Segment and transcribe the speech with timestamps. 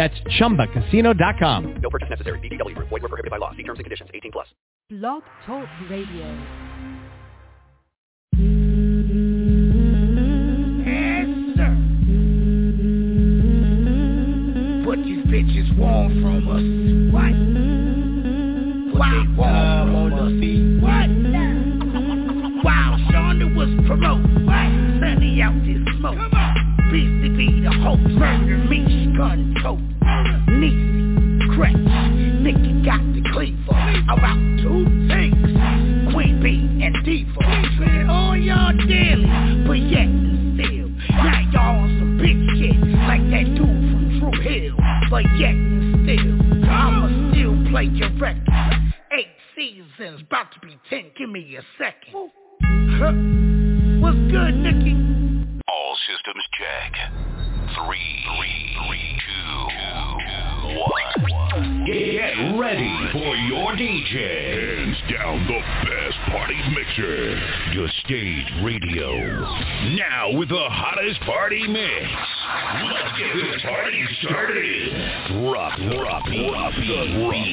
[0.00, 1.74] That's ChumbaCasino.com.
[1.82, 2.38] No purchase necessary.
[2.38, 2.74] VGW.
[2.74, 3.50] Void were prohibited by law.
[3.54, 4.08] See terms and conditions.
[4.14, 4.46] 18 plus.
[4.88, 6.24] Blog Talk Radio.
[10.86, 11.72] Yes, sir.
[14.86, 16.64] What these bitches want from us?
[17.12, 17.36] What?
[18.98, 20.32] What they want from us?
[20.80, 21.10] What?
[22.64, 24.70] While Shonda was promoting, what?
[24.98, 26.16] Sunny out this smoke.
[26.90, 29.78] Beastie be the host, murder me, gun tote.
[30.48, 33.76] Niecy, crack, Nicky got the cleaver.
[34.08, 37.40] About two things, Queen Bee and Diva.
[37.76, 39.28] Spending all y'all daily,
[39.66, 40.88] but yet and still.
[41.16, 44.76] Now y'all on some big shit, like that dude from True Hill.
[45.10, 48.48] But yet and still, I'ma still play your record.
[49.12, 52.30] Eight seasons, about to be ten, give me a second.
[52.96, 53.12] Huh?
[54.00, 54.96] What's good, Nicky?
[55.68, 57.29] All systems check.
[57.86, 59.56] Three, three, two,
[60.76, 61.84] one.
[61.86, 64.16] Get ready for your DJ.
[64.76, 67.38] Hands down the best party mixer.
[67.72, 69.10] Your stage radio.
[69.96, 72.06] Now with the hottest party mix.
[72.84, 74.92] Let's get this party started.
[75.40, 76.50] Drop, drop, drop the beat.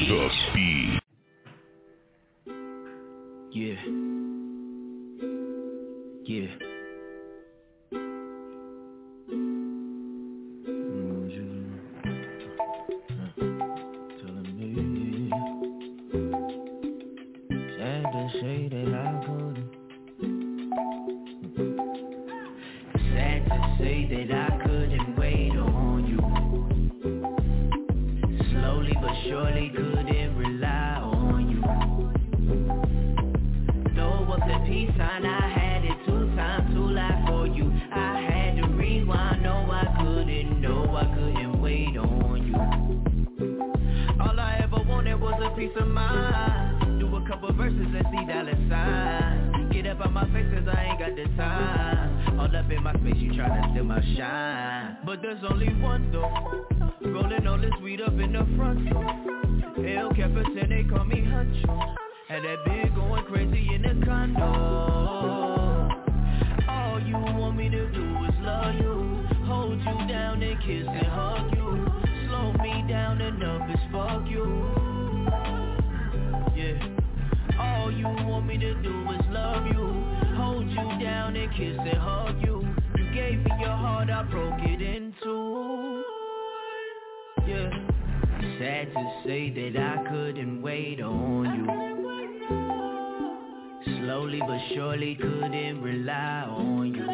[0.10, 1.00] Drop the beat.
[3.54, 3.80] Yeah.
[6.26, 6.77] Yeah.
[47.00, 49.70] Do a couple verses and see dollar sign.
[49.72, 52.40] Get up on my face cause I ain't got the time.
[52.40, 54.98] All up in my space, you tryna steal my shine.
[55.06, 56.66] But there's only one though.
[57.02, 59.28] Rolling all this weed up in the front door.
[59.86, 61.96] El Capitan, they call me Huncho.
[62.28, 64.44] Had that big going crazy in the condo.
[66.68, 69.26] All you want me to do is love you.
[69.46, 71.88] Hold you down and kiss and hug you.
[72.28, 74.77] Slow me down enough is fuck you.
[77.98, 80.06] You want me to do is love you.
[80.36, 82.68] Hold you down and kiss and hug you.
[82.96, 86.04] You gave me your heart, I broke it in two.
[87.48, 87.70] Yeah.
[88.60, 91.66] Sad to say that I couldn't wait on you.
[94.00, 97.06] Slowly but surely couldn't rely on you.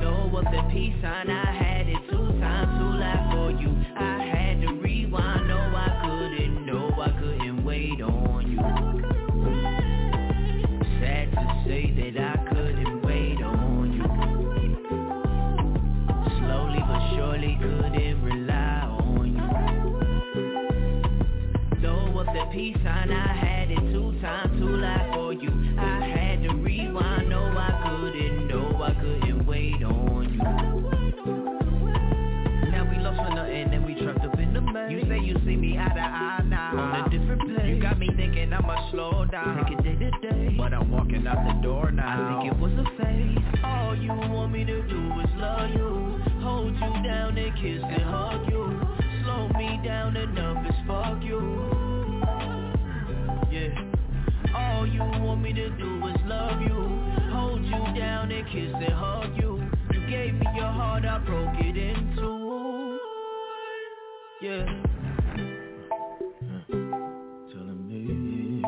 [0.00, 3.70] Throw up the peace sign, I had it two times too loud for you.
[3.96, 4.15] I
[24.58, 25.15] too loud
[58.52, 59.60] kiss and hug you.
[59.92, 62.98] You gave me your heart, I broke it in two.
[64.40, 64.64] Yeah.
[67.52, 68.62] Telling me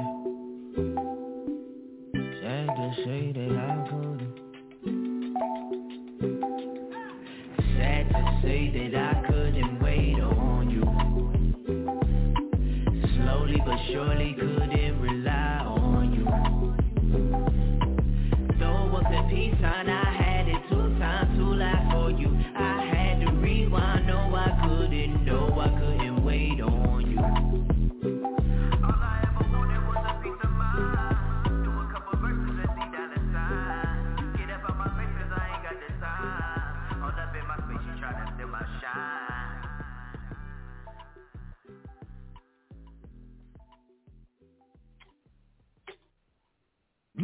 [2.41, 4.37] sad to say that I couldn't.
[7.77, 10.85] Sad to say that I couldn't wait on you.
[13.15, 14.28] Slowly but surely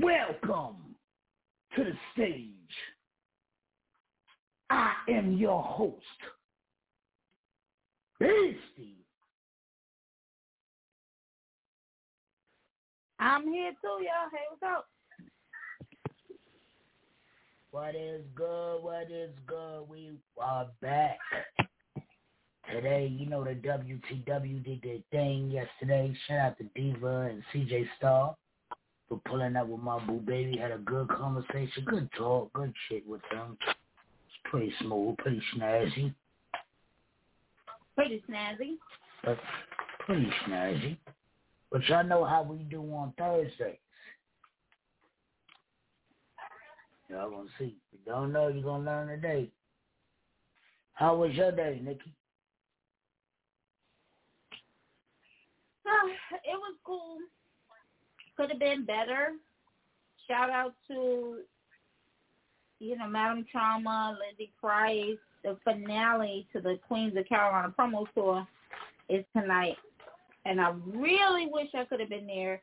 [0.04, 0.76] Welcome
[1.74, 2.44] to the stage.
[4.68, 5.96] I am your host,
[8.20, 8.98] Beastie.
[13.18, 14.28] I'm here too, y'all.
[14.30, 14.88] Hey, what's up?
[17.70, 18.82] What is good?
[18.82, 19.88] What is good?
[19.88, 21.18] We are back.
[22.70, 26.14] Today, you know the WTW did their thing yesterday.
[26.28, 28.36] Shout out to Diva and CJ Star
[29.08, 30.56] for pulling up with my boo baby.
[30.56, 33.56] Had a good conversation, good talk, good shit with him.
[33.66, 36.14] It's pretty smooth, pretty snazzy.
[37.96, 38.76] Pretty snazzy.
[39.24, 39.38] But
[40.00, 40.96] pretty snazzy.
[41.70, 43.78] But y'all know how we do on Thursdays.
[47.08, 47.76] Y'all gonna see.
[47.92, 49.50] If you don't know, you're gonna learn today.
[50.94, 52.12] How was your day, Nikki?
[55.86, 56.08] Uh,
[56.44, 57.18] it was cool.
[58.36, 59.32] Could have been better.
[60.28, 61.38] Shout out to,
[62.80, 65.18] you know, Madam Trauma, Lindsay Price.
[65.44, 68.46] The finale to the Queens of Carolina promo tour
[69.10, 69.76] is tonight.
[70.46, 72.62] And I really wish I could have been there.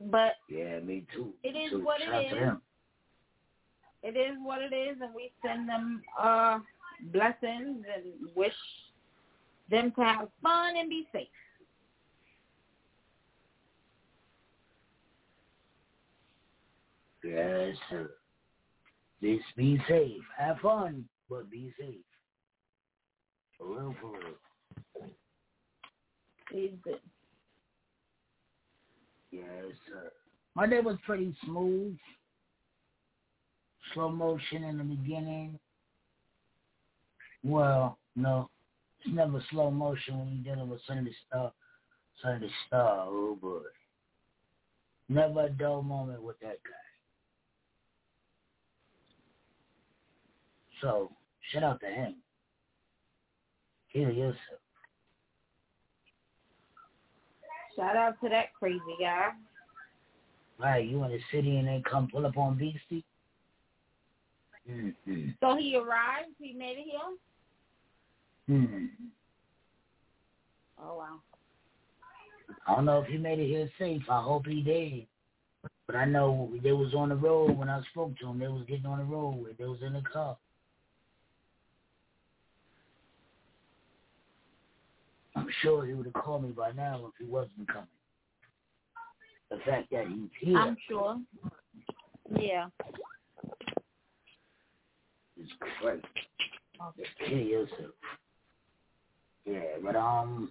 [0.00, 1.32] But Yeah, me too.
[1.42, 1.84] It is Too.
[1.84, 4.14] what it Shout out to is.
[4.14, 6.58] it is what it is, and we send them uh
[7.12, 8.04] blessings and
[8.36, 8.52] wish
[9.70, 11.28] them to have fun and be safe.
[17.24, 18.10] Yes, sir.
[19.22, 20.22] Just be safe.
[20.36, 21.94] Have fun, but be safe.
[23.56, 25.10] For real, for real.
[26.52, 27.00] He's good.
[29.30, 29.44] Yes,
[29.88, 30.12] sir.
[30.54, 31.96] My day was pretty smooth.
[33.94, 35.58] Slow motion in the beginning.
[37.42, 38.50] Well, no.
[39.00, 41.52] It's never slow motion when you're dealing with Sunday Star.
[42.22, 43.60] Sunday Star, oh boy.
[45.08, 46.83] Never a dull moment with that guy.
[50.84, 51.10] So,
[51.50, 52.16] shout out to him.
[53.88, 54.36] Heal yourself.
[57.74, 59.30] Shout out to that crazy guy.
[60.58, 63.02] Right, you in the city and they come pull up on Beastie?
[64.70, 65.30] Mm-hmm.
[65.40, 66.34] So he arrived.
[66.38, 68.58] He made it here.
[68.58, 68.84] Mm-hmm.
[70.82, 71.20] Oh wow.
[72.66, 74.02] I don't know if he made it here safe.
[74.10, 75.06] I hope he did.
[75.86, 78.38] But I know they was on the road when I spoke to him.
[78.38, 79.46] They was getting on the road.
[79.58, 80.36] They was in the car.
[85.44, 87.86] I'm sure he would have called me by now if he wasn't coming.
[89.50, 91.18] The fact that he's here I'm sure.
[92.40, 92.68] Yeah.
[95.38, 95.50] is
[95.82, 96.00] great.
[96.96, 97.92] Just kill yourself.
[99.44, 100.50] Yeah, but um,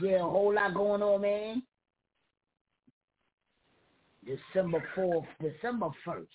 [0.00, 1.62] yeah, a whole lot going on, man.
[4.24, 6.28] December fourth, December first.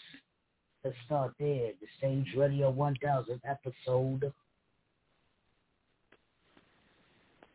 [0.84, 1.72] Let's start there.
[1.80, 4.34] The Stage Radio 1000 episode.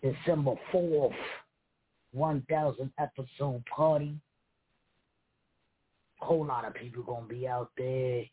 [0.02, 1.12] December fourth,
[2.12, 4.14] 1000 episode party.
[6.20, 8.24] A Whole lot of people gonna be out there.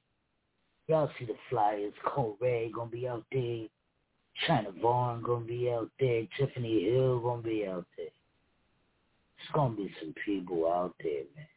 [0.87, 1.93] Y'all see the flyers.
[2.05, 3.67] Cole Ray gonna be out there.
[4.45, 6.23] China Vaughn gonna be out there.
[6.37, 8.05] Tiffany Hill gonna be out there.
[8.05, 11.47] It's gonna be some people out there, man.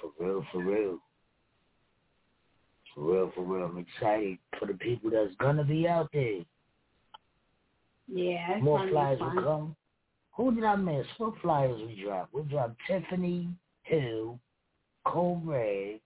[0.00, 0.98] For real, for real.
[2.94, 3.66] For real, for real.
[3.66, 6.40] I'm excited for the people that's gonna be out there.
[8.12, 8.58] Yeah.
[8.60, 9.76] More flyers will come.
[10.32, 11.06] Who did I miss?
[11.18, 12.34] What flyers we dropped?
[12.34, 13.48] We dropped Tiffany
[13.82, 14.38] Hill,
[15.04, 16.00] Cole Ray,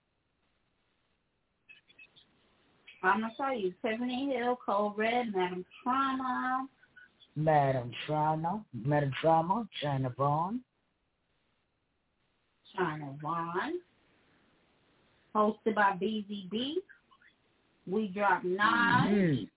[3.05, 6.67] I'm gonna tell you, Tiffany Hill, Cole Red, Madam Trauma,
[7.37, 10.61] Madam Trauma, Madam Trauma, China Vaughn,
[12.75, 13.75] China Vaughn,
[15.37, 16.77] hosted by BZB.
[17.87, 19.15] We dropped nine.
[19.15, 19.51] Mhm.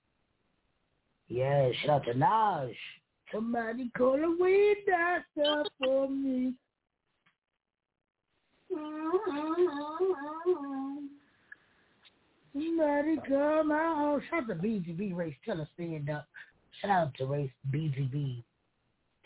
[1.30, 2.76] Yeah, shout out to Naj.
[3.34, 6.54] Somebody call a weed doctor for me.
[12.54, 14.22] Somebody come out.
[14.30, 16.28] Shout out to BGB Race Tiller stand up.
[16.82, 18.44] Shout out to Race BGB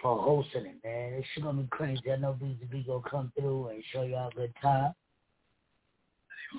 [0.01, 1.13] for hosting it, man.
[1.13, 2.11] It's gonna be crazy.
[2.11, 4.93] I know BGB gonna come through and show y'all a good time.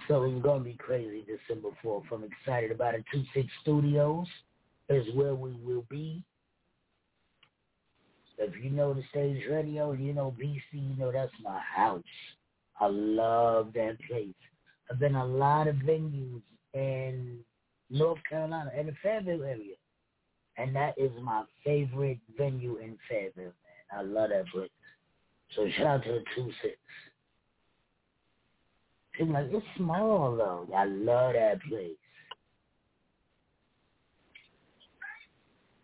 [0.07, 2.05] So it's gonna be crazy December fourth.
[2.13, 3.05] I'm excited about it.
[3.13, 4.29] Two Six Studios
[4.93, 6.23] is where we will be.
[8.39, 12.03] If you know the stage radio, you know BC, you know that's my house.
[12.81, 14.35] I love that place.
[14.91, 16.43] I've been a lot of venues
[16.75, 17.39] in
[17.91, 19.75] North Carolina and the Fayetteville area.
[20.57, 23.99] And that is my favorite venue in Fayetteville, man.
[23.99, 24.71] I love that place.
[25.55, 26.77] So shout out to the two six.
[29.13, 30.67] People like it's small though.
[30.75, 31.97] I love that place.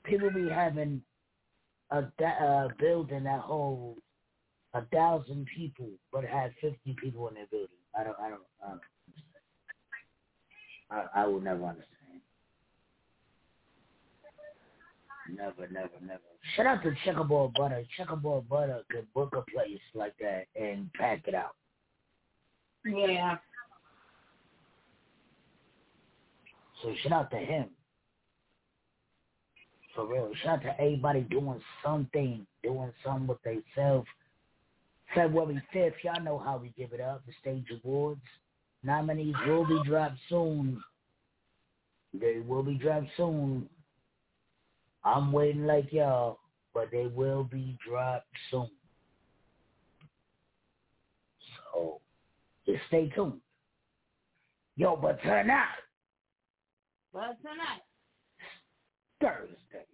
[0.09, 1.03] People be having
[1.91, 4.01] a uh, building that holds
[4.75, 7.69] a thousand people, but has fifty people in their building.
[7.99, 8.17] I don't.
[8.21, 8.41] I don't.
[8.65, 8.81] I, don't
[10.91, 11.99] I, I will never understand.
[15.31, 16.21] Never, never, never.
[16.57, 17.85] Shout out to Checkerboard Butter.
[17.97, 21.55] Checkerboard Butter could book a place like that and pack it out.
[22.87, 23.37] Yeah.
[26.83, 27.67] So shout out to him.
[29.99, 30.31] For real.
[30.45, 34.07] Shout out to everybody doing something, doing something with themselves.
[35.13, 38.21] February 5th, y'all know how we give it up, the stage awards.
[38.85, 40.81] Nominees will be dropped soon.
[42.15, 43.69] They will be dropped soon.
[45.03, 46.39] I'm waiting like y'all,
[46.73, 48.71] but they will be dropped soon.
[51.75, 52.01] So,
[52.67, 53.41] just stay tuned.
[54.77, 55.67] Yo, but tonight.
[57.13, 57.83] But tonight.
[59.21, 59.88] Thursday.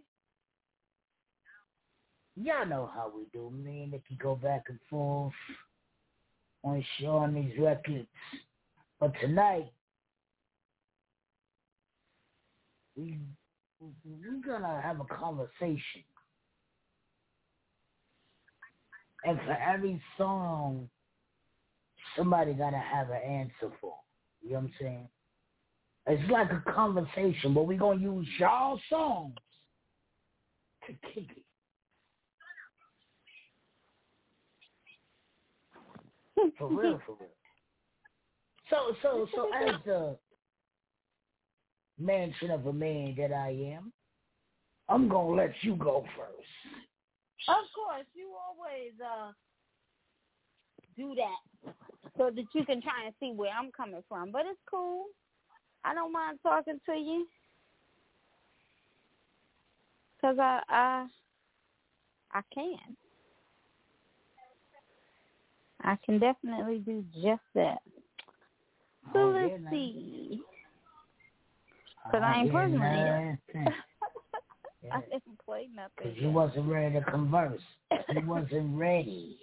[2.37, 3.51] Y'all know how we do.
[3.51, 5.33] Me and Nikki go back and forth
[6.65, 8.09] on showing these records.
[8.99, 9.71] But tonight,
[12.97, 13.19] we
[13.81, 16.03] we're gonna have a conversation.
[19.25, 20.89] And for every song,
[22.17, 23.95] somebody gotta have an answer for.
[24.43, 25.09] You know what I'm saying?
[26.07, 29.37] It's like a conversation, but we're gonna use y'all songs
[30.87, 31.45] to kick it.
[36.59, 37.31] For real, for real.
[38.71, 40.17] So, so, so as the
[41.99, 43.93] mansion of a man that I am,
[44.89, 46.49] I'm gonna let you go first.
[47.49, 49.33] Of course, you always uh
[50.97, 51.75] do that
[52.17, 54.31] so that you can try and see where I'm coming from.
[54.31, 55.07] But it's cool.
[55.85, 57.27] I don't mind talking to you
[60.17, 61.07] because I I
[62.33, 62.97] I can.
[65.85, 67.83] I can definitely do just that.
[69.13, 70.41] So Oh, let's yeah, see.
[72.07, 73.39] Because Oh, I ain't yeah, personally yet.
[73.55, 73.75] nothing.
[74.93, 75.91] I didn't play nothing.
[75.97, 77.61] Because you wasn't ready to converse.
[78.09, 79.39] You wasn't ready.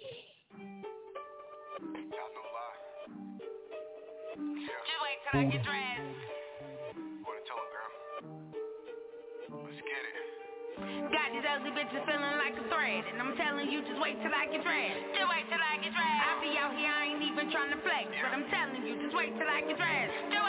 [4.34, 6.22] Just wait till I get dressed.
[11.12, 14.34] Got these ugly bitches feeling like a threat And I'm telling you, just wait till
[14.34, 15.00] I get dressed.
[15.14, 16.20] Just wait till I get dressed.
[16.24, 19.14] I be out here, I ain't even trying to flex But I'm telling you, just
[19.14, 20.14] wait till I get dressed.
[20.32, 20.44] Just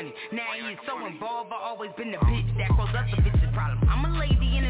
[0.00, 0.14] funny.
[0.32, 3.52] Now he is so involved, I always been the bitch That grows up the bitch's
[3.54, 3.88] problem.
[3.88, 4.69] I'm a lady in the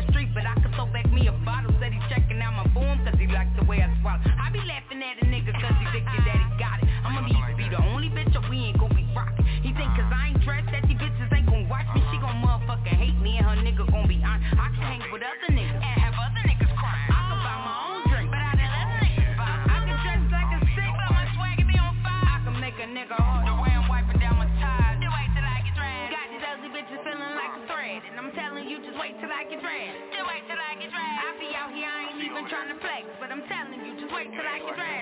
[34.46, 34.99] I get dressed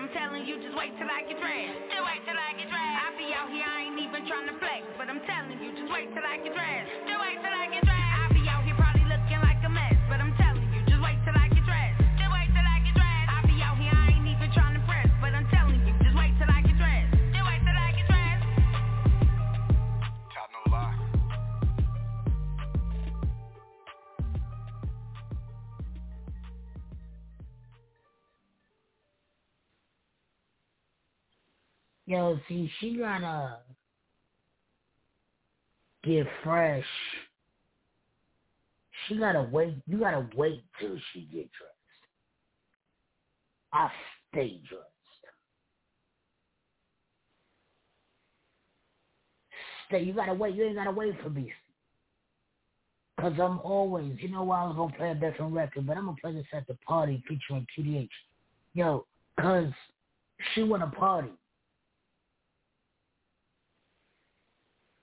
[0.00, 2.96] I'm telling you just wait till I get dressed Just wait till I get dressed
[3.04, 5.92] I be out here, I ain't even trying to flex But I'm telling you just
[5.92, 7.29] wait till I get dressed Just wait
[32.10, 33.58] Yo, see, she gotta
[36.02, 36.84] get fresh.
[39.06, 39.76] She gotta wait.
[39.86, 41.76] You gotta wait till she get dressed.
[43.72, 43.90] I
[44.28, 44.86] stay dressed.
[49.86, 50.02] Stay.
[50.02, 50.56] You gotta wait.
[50.56, 51.52] You ain't gotta wait for me.
[53.20, 56.06] Cause I'm always, you know, why I was gonna play a different record, but I'm
[56.06, 58.08] gonna play this at the party featuring QDH.
[58.74, 59.06] Yo,
[59.38, 59.70] cause
[60.54, 61.30] she wanna party.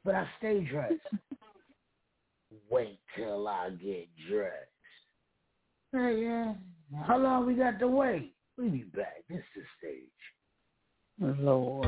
[0.08, 0.94] But I stay dressed.
[2.72, 4.54] Wait till I get dressed.
[5.92, 6.54] Hey, yeah.
[7.06, 8.34] How long we got to wait?
[8.58, 9.26] We be back.
[9.28, 11.40] This is the stage.
[11.42, 11.86] Lord.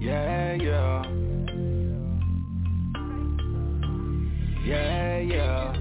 [0.00, 1.02] Yeah, yeah.
[4.64, 5.72] Yeah, yeah.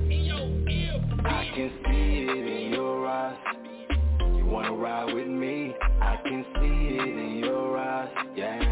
[1.23, 3.37] I can see it in your eyes.
[4.35, 5.73] You wanna ride with me?
[6.01, 8.11] I can see it in your eyes.
[8.35, 8.66] Yeah.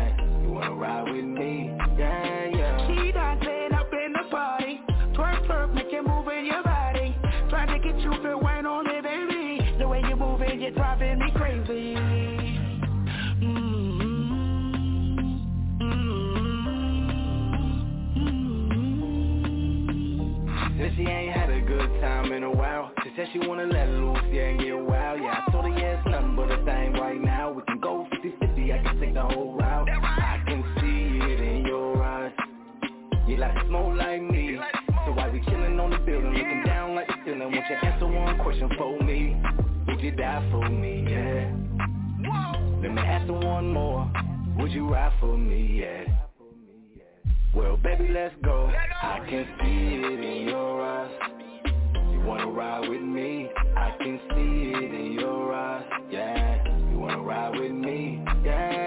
[0.75, 1.71] Ride with me?
[1.97, 2.87] Yeah, yeah.
[2.87, 4.81] She dancing up in the party.
[5.13, 7.15] Twerk, twerk, make you move in your body.
[7.49, 9.77] Trying to get you to wine on it, baby.
[9.79, 11.95] The way you move it, you're driving me crazy.
[11.95, 13.75] Mm-hmm.
[20.77, 22.91] Said she ain't had a good time in a while.
[23.03, 25.21] She said she wanna let loose, yeah, and get wild.
[25.21, 27.51] Yeah, I told her, yeah, it's nothing but a thing right now.
[27.51, 29.54] We can go 50-50, I can take the whole
[33.37, 34.57] Like to smoke like me.
[35.05, 37.39] So why we chillin' on the building, looking down like the ceiling?
[37.41, 39.35] Won't you answer one question for me?
[39.87, 41.51] Would you die for me, yeah?
[42.81, 44.09] Let me ask one more.
[44.57, 46.05] Would you ride for me, yeah?
[47.53, 48.71] Well, baby, let's go.
[49.01, 51.11] I can see it in your eyes.
[52.11, 53.49] You wanna ride with me?
[53.75, 55.85] I can see it in your eyes.
[56.09, 58.23] Yeah, you wanna ride with me?
[58.43, 58.84] Yeah.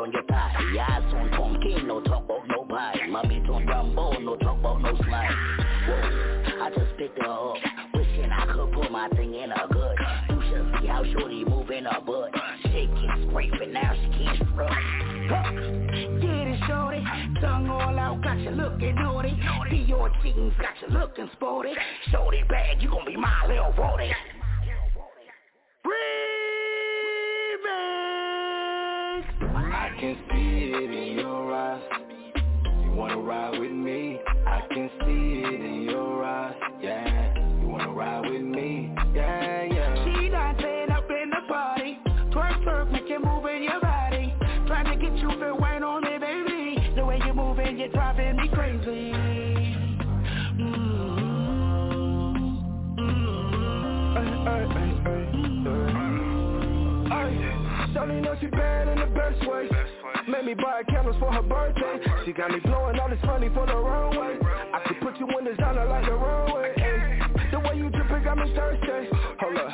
[0.00, 0.50] On your thigh.
[0.80, 3.06] Eyes on pumpkin, no talk about no pie.
[3.10, 5.34] My beat on Rumble, no talk about no slide.
[5.86, 7.56] Whoa, I just picked her up.
[7.94, 9.96] Wishing I could put my thing in her good.
[10.30, 12.30] You should see how shorty moving her butt.
[12.64, 14.72] Shaking, scraping, now she can't strut.
[16.20, 17.04] Get it, shorty.
[17.40, 19.38] Tongue all out, got you looking naughty.
[19.70, 21.72] Dior jeans, got you looking sporty.
[22.10, 24.12] Shorty bag, you gon' be my little roadie.
[29.72, 31.82] I can see it in your eyes.
[32.84, 34.20] You wanna ride with me?
[34.46, 36.56] I can see it in your eyes.
[36.82, 38.92] Yeah, you wanna ride with me?
[39.14, 40.04] Yeah, yeah.
[40.04, 40.59] She dancing
[60.40, 62.00] Made me buy candles for her birthday.
[62.24, 64.38] She got me blowing all this money for the runway.
[64.72, 67.50] I could put you in designer like the runway ay.
[67.50, 69.10] The way you drippin' got me thirsty.
[69.38, 69.68] Hold up.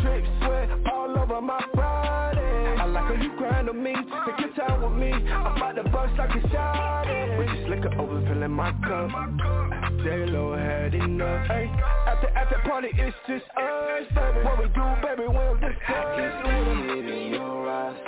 [0.00, 2.40] Drip sweat all over my body.
[2.40, 3.92] I like how you grind on me.
[4.24, 5.12] Take your time with me.
[5.12, 7.06] I'm about to bust like a shot
[7.38, 9.10] With this liquor overfilling my cup.
[10.02, 11.68] J-Lo had enough ay.
[12.06, 14.42] After after party it's just us baby.
[14.42, 18.07] What we do baby we'll discuss I can see it in your eyes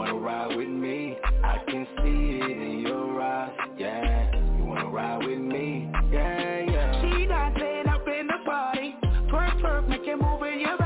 [0.00, 1.18] wanna ride with me?
[1.44, 4.34] I can see it in your eyes Yeah.
[4.56, 5.90] You wanna ride with me?
[6.10, 7.02] Yeah yeah.
[7.02, 8.96] She dancing up in the party.
[9.30, 10.79] Twerk, twerk, make you move in your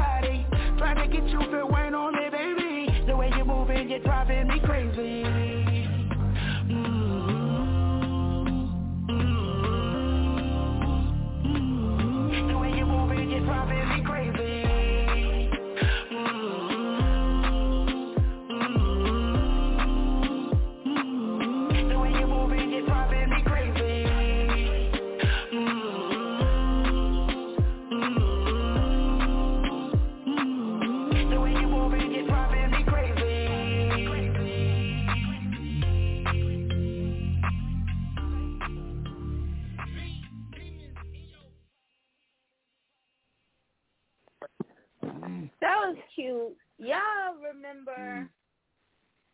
[46.79, 48.29] Y'all remember mm.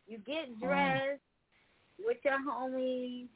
[0.06, 2.04] you get dressed oh.
[2.06, 3.28] with your homies,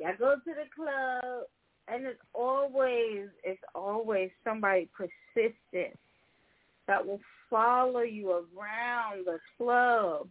[0.00, 1.44] y'all go to the club,
[1.88, 5.98] and it's always it's always somebody persistent
[6.86, 10.26] that will follow you around the club.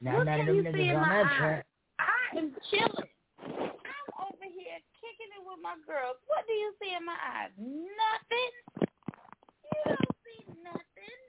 [0.00, 1.62] Now, what can you see in my eyes?
[1.98, 3.10] I am chilling.
[3.42, 6.18] I'm over here kicking it with my girls.
[6.26, 7.50] What do you see in my eyes?
[7.58, 8.88] Nothing.
[9.74, 11.20] You don't see nothing.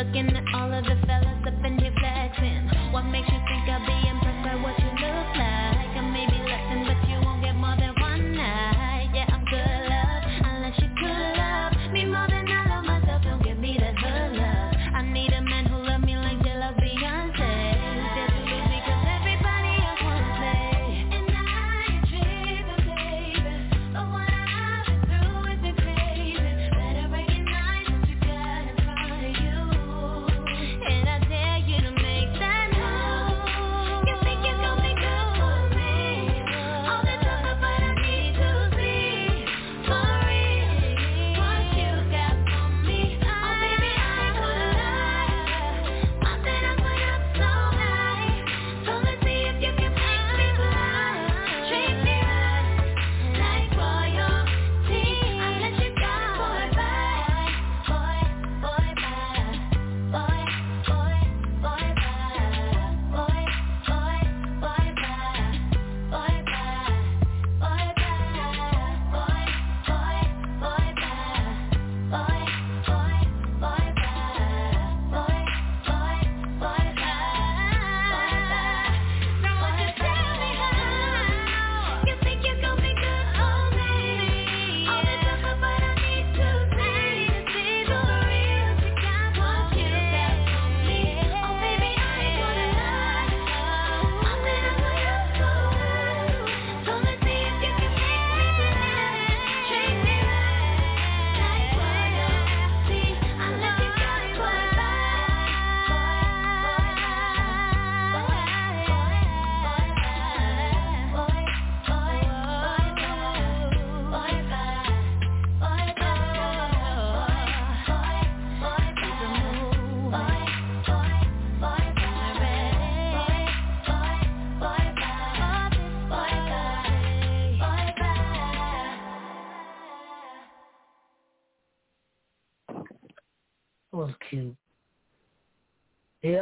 [0.00, 3.39] Looking at all of the fellas up in here flexing What makes you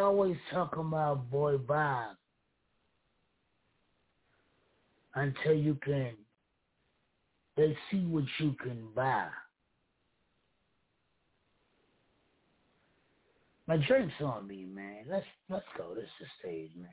[0.09, 2.17] always talking about boy Bob
[5.15, 6.13] until you can
[7.59, 9.27] they see what you can buy.
[13.67, 15.05] My drink's on me, man.
[15.11, 15.95] Let's let's go.
[15.95, 16.89] This is stage, man.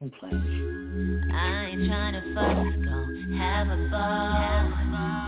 [0.00, 1.30] I'm playing.
[1.34, 4.72] I ain't trying to fuck, go have a ball.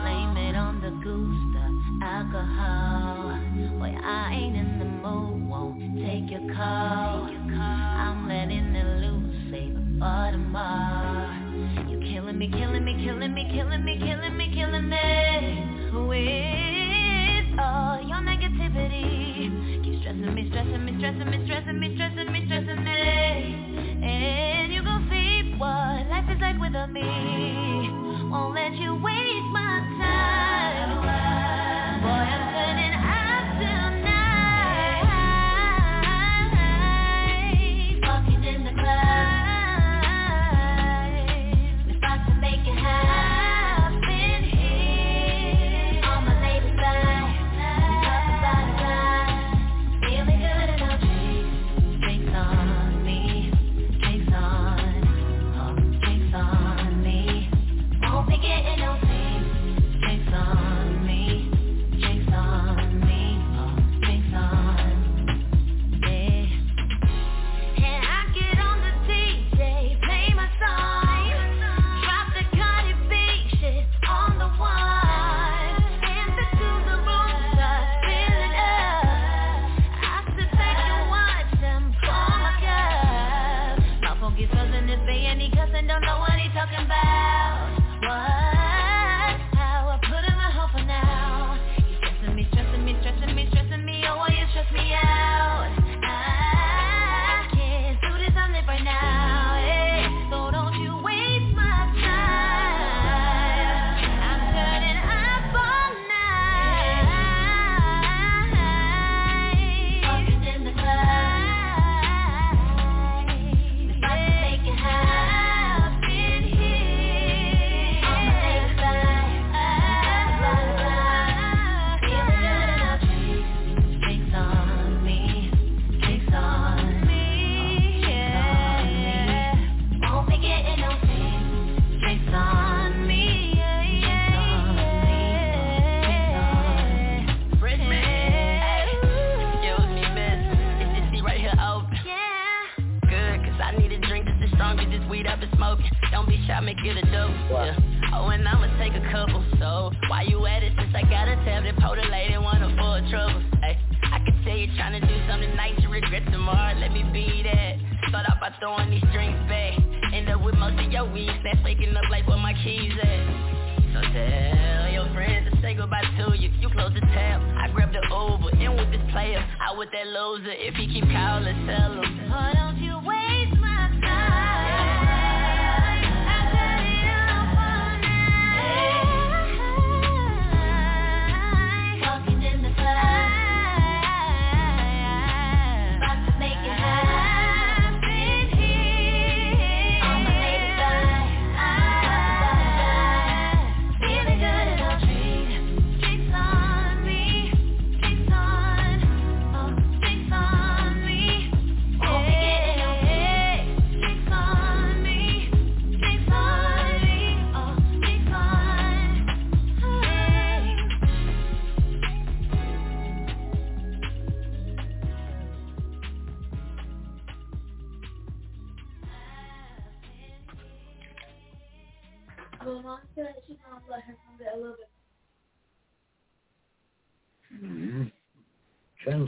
[0.03, 3.38] Blame it on the goose, the alcohol.
[3.79, 4.73] Boy, I ain't in
[6.05, 7.25] take your call.
[7.25, 11.33] I'm letting it loose, save it for tomorrow.
[11.88, 15.01] You're killing me, killing me, killing me, killing me, killing me, killing me
[16.09, 19.49] with all your negativity.
[19.83, 23.01] Keep stressing me, stressing me, stressing me, stressing me, stressing me, stressing me.
[24.05, 27.01] And you gon' see what life is like without me.
[28.31, 29.34] Won't let you wait.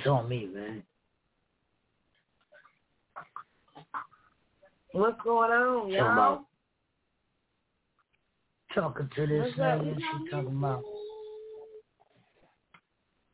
[0.07, 0.83] Drinks on me, man.
[4.93, 6.13] What's going on, Talking y'all?
[6.13, 6.47] about
[8.75, 9.81] talking to this What's up?
[9.81, 10.85] nigga, she talking about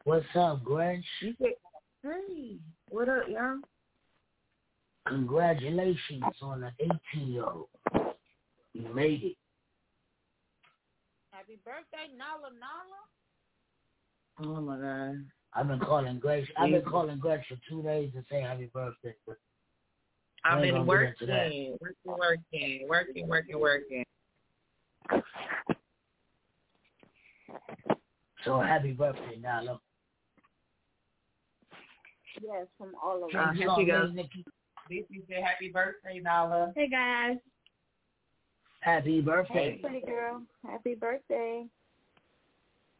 [0.04, 1.04] What's up, Grinch?
[1.20, 1.52] You said,
[2.02, 2.56] hey,
[2.88, 3.58] what up, y'all?
[5.06, 6.72] Congratulations on the
[7.14, 7.68] 18 year old.
[8.72, 9.36] You made it.
[11.30, 13.00] Happy birthday, Nala Nala.
[14.40, 15.24] Oh my god.
[15.54, 16.46] I've been calling Grinch.
[16.56, 19.14] I've been calling Grinch for two days to say happy birthday.
[20.44, 24.04] I've been working, working, working, working, working, working.
[28.44, 29.78] So happy birthday, Nala.
[32.42, 33.56] Yes, from all of us.
[33.56, 34.10] here she goes.
[34.90, 36.72] Lisa said happy birthday, Nala.
[36.74, 37.36] Hey guys.
[38.80, 39.72] Happy birthday.
[39.72, 40.42] Hey, pretty girl.
[40.66, 41.66] Happy birthday.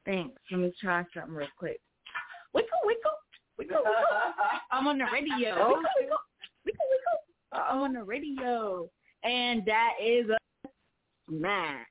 [0.05, 0.41] Thanks.
[0.51, 1.81] Let me try something real quick.
[2.55, 3.11] Wiggle, wiggle,
[3.59, 3.95] wiggle, wiggle.
[4.71, 5.35] I'm on the radio.
[5.55, 6.19] Wiggle, wiggle,
[6.65, 7.19] wiggle, wiggle.
[7.53, 8.89] I'm on the radio,
[9.25, 10.39] and that is a
[11.29, 11.87] smash.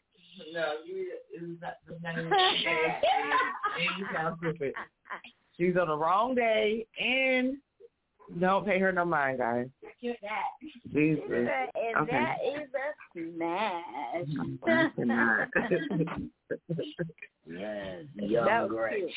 [0.54, 2.32] No, you is not the name.
[2.32, 4.74] and you sound stupid.
[5.58, 7.58] She's on the wrong day, and
[8.39, 9.67] don't pay her no mind, guys.
[10.02, 10.43] Get that.
[10.93, 11.21] Jesus.
[11.30, 12.12] And Okay.
[12.12, 12.93] that is a
[13.36, 13.84] smash.
[17.47, 18.95] Yes, That young was Grinch.
[18.97, 19.12] cute.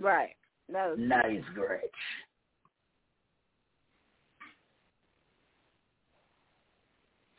[0.00, 0.34] Right.
[0.72, 1.80] That was Nice Grinch.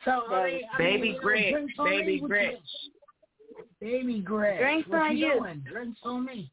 [0.06, 2.90] So, I mean, I Baby mean, you Grinch, baby me, what you- Grinch.
[3.82, 4.60] Baby Grinch.
[4.60, 5.28] Drinks what on you.
[5.28, 5.40] you.
[5.40, 5.60] Doing?
[5.70, 6.52] Drinks on me.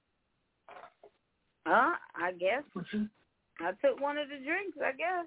[1.67, 2.63] Uh, I guess.
[2.73, 3.09] What you?
[3.61, 5.27] I took one of the drinks, I guess.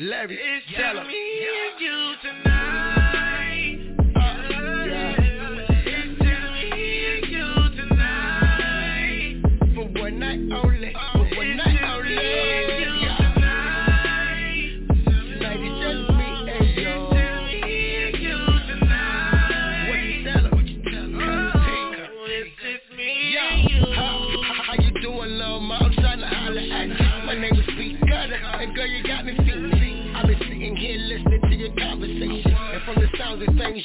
[0.00, 0.38] Larry,
[0.76, 1.06] tell 'em.
[1.08, 2.57] me and you tonight.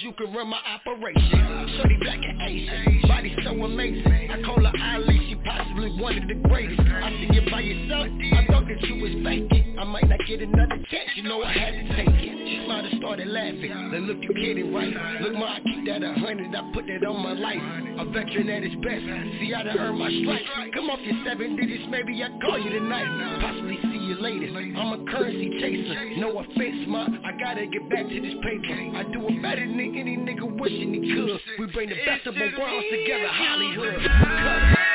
[0.03, 1.71] You can run my operation.
[1.77, 4.31] Shorty black and Asian, body so amazing.
[4.31, 6.81] I call her Ali, she possibly one of the greatest.
[6.81, 9.77] I see you by yourself, I thought that you was faking.
[9.79, 12.35] I might not get another chance, you know I had to take it.
[12.35, 13.71] She smiled and started laughing.
[13.91, 15.21] Then look, you kidding, right?
[15.21, 17.63] Look, ma, I keep that a hundred, I put that on my life.
[17.99, 19.07] A veteran at his best.
[19.39, 20.75] See, I done earned my stripes.
[20.75, 23.39] Come off your seven digits, maybe I call you tonight.
[23.39, 24.77] Possibly see you later.
[24.77, 26.15] I'm a currency chaser.
[26.17, 28.97] No offense, ma, I gotta get back to this paper.
[28.97, 31.39] I do it better than any nigga wishing he could.
[31.59, 33.95] We bring the best of both worlds together, Hollywood.
[34.03, 34.92] Cut.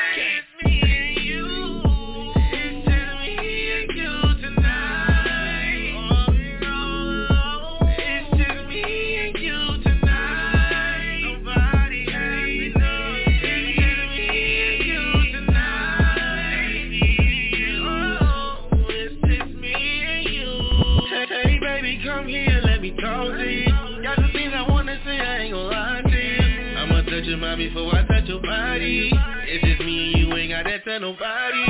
[28.89, 29.11] Nobody.
[29.45, 31.68] It's me and you, ain't got that to nobody.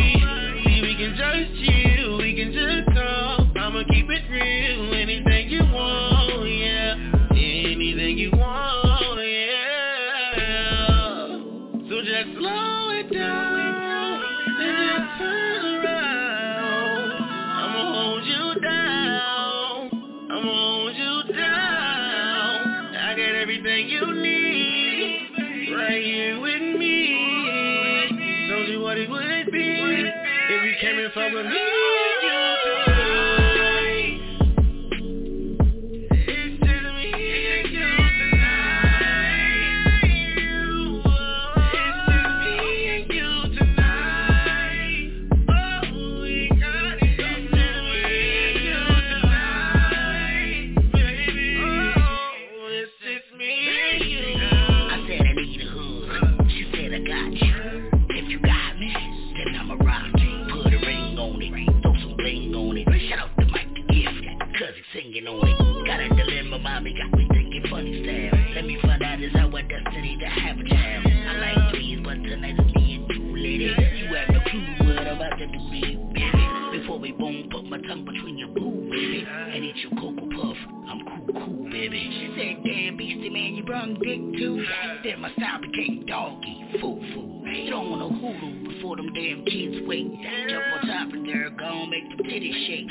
[83.70, 84.66] Brung dick too.
[85.04, 87.44] Then my style became doggy, foo foo.
[87.70, 90.10] Throwing a hoodoo before them damn kids wait.
[90.50, 92.88] Jump on top and girl, go on, make the titties shake.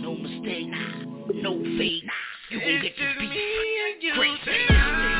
[0.00, 0.68] No mistake,
[1.34, 2.04] no fake.
[2.50, 4.14] You gon' get this beat.
[4.14, 5.15] Great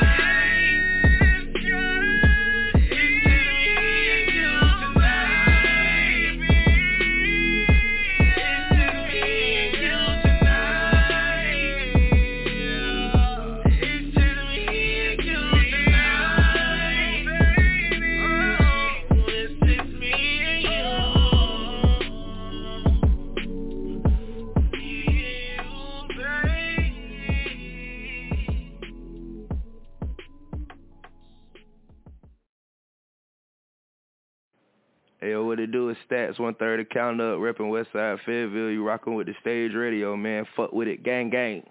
[36.17, 38.71] stats one third of count up, repping Westside Fayetteville.
[38.71, 40.45] You rocking with the stage radio, man.
[40.55, 41.63] Fuck with it, gang gang.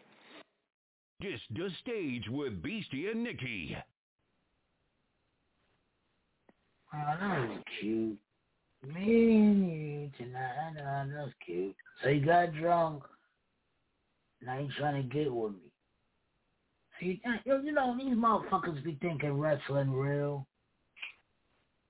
[1.20, 3.76] This the stage with Beastie and Nikki.
[6.94, 8.18] Oh, that was cute.
[8.86, 10.74] Me and you tonight.
[10.80, 11.74] Oh, that's cute.
[12.02, 13.02] So you got drunk.
[14.42, 15.58] Now you trying to get with me.
[17.00, 20.46] See, uh, you you know, these motherfuckers be thinking wrestling real.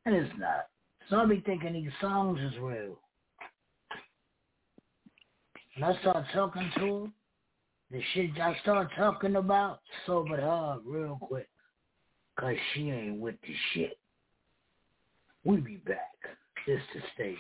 [0.05, 0.67] And it's not.
[1.09, 2.99] So I be thinking these songs is real.
[5.77, 7.07] And I start talking to her,
[7.91, 11.49] the shit I start talking about sobered her up real quick.
[12.39, 13.99] Cause she ain't with the shit.
[15.45, 15.97] We be back.
[16.67, 17.37] This the stage.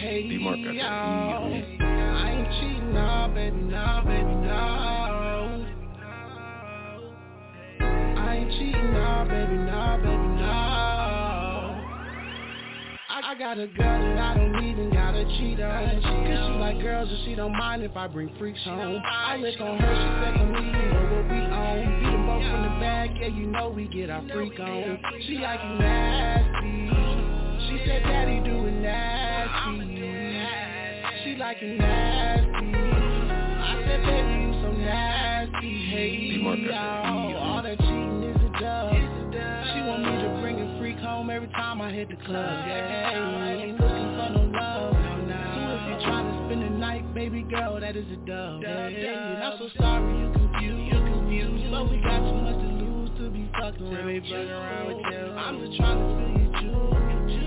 [0.00, 1.77] Hey, D-Mark got that yo, I
[8.58, 10.88] cheating, no, baby, no, baby, no.
[13.10, 16.02] I, I got a girl that I don't even gotta cheat on.
[16.02, 19.02] Cause she like girls and she don't mind if I bring freaks home.
[19.06, 22.00] I lick on her, she second me, you know what we own.
[22.00, 24.98] Beat them both from the back, yeah, you know we get our freak on.
[25.26, 26.88] She like it nasty.
[27.68, 29.98] She said daddy do it nasty.
[31.24, 32.74] She like it nasty.
[33.60, 35.88] I said baby you so nasty.
[35.90, 36.28] Hey
[36.68, 37.07] y'all,
[41.38, 42.34] every time I hit the club.
[42.66, 44.90] Yeah, I ain't looking for no love.
[44.90, 48.64] So if you're to spend the night, baby girl, that is a dub.
[48.64, 50.90] And I'm so sorry you confused.
[50.90, 55.30] You confused, but we got too much to lose to be fucking around with you.
[55.38, 56.90] I'm just trying to feel you too.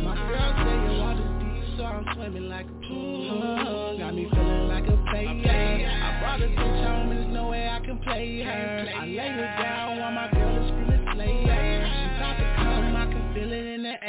[0.07, 3.97] My girl say you want to deep, so I'm swimming like a pool.
[3.99, 5.91] Got me feeling like a player.
[5.91, 8.87] I brought a bitch home and there's no way I can play her.
[8.95, 10.30] I lay her down while my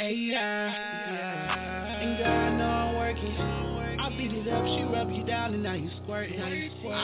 [0.09, 1.23] it in the.
[2.03, 3.35] And girl, I know I'm working.
[3.99, 6.41] I beat it up, she rub you down and now you squirting.
[6.41, 6.49] I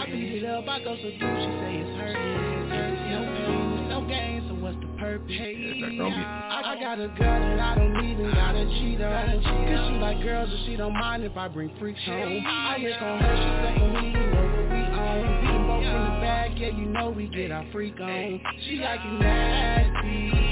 [0.06, 2.70] beat it up, I go so deep, she say it's hurting.
[3.10, 5.32] No pain, no gain, so what's the purpose?
[5.32, 9.41] I, I got a girl that I don't even gotta cheat on.
[9.41, 12.43] Cause she like girls and she don't mind if I bring freaks home.
[12.45, 15.41] I lick on her, she second me, you know what we own.
[15.41, 18.41] Beat them both from the back, yeah, you know we get our freak on.
[18.68, 20.49] She like it nasty.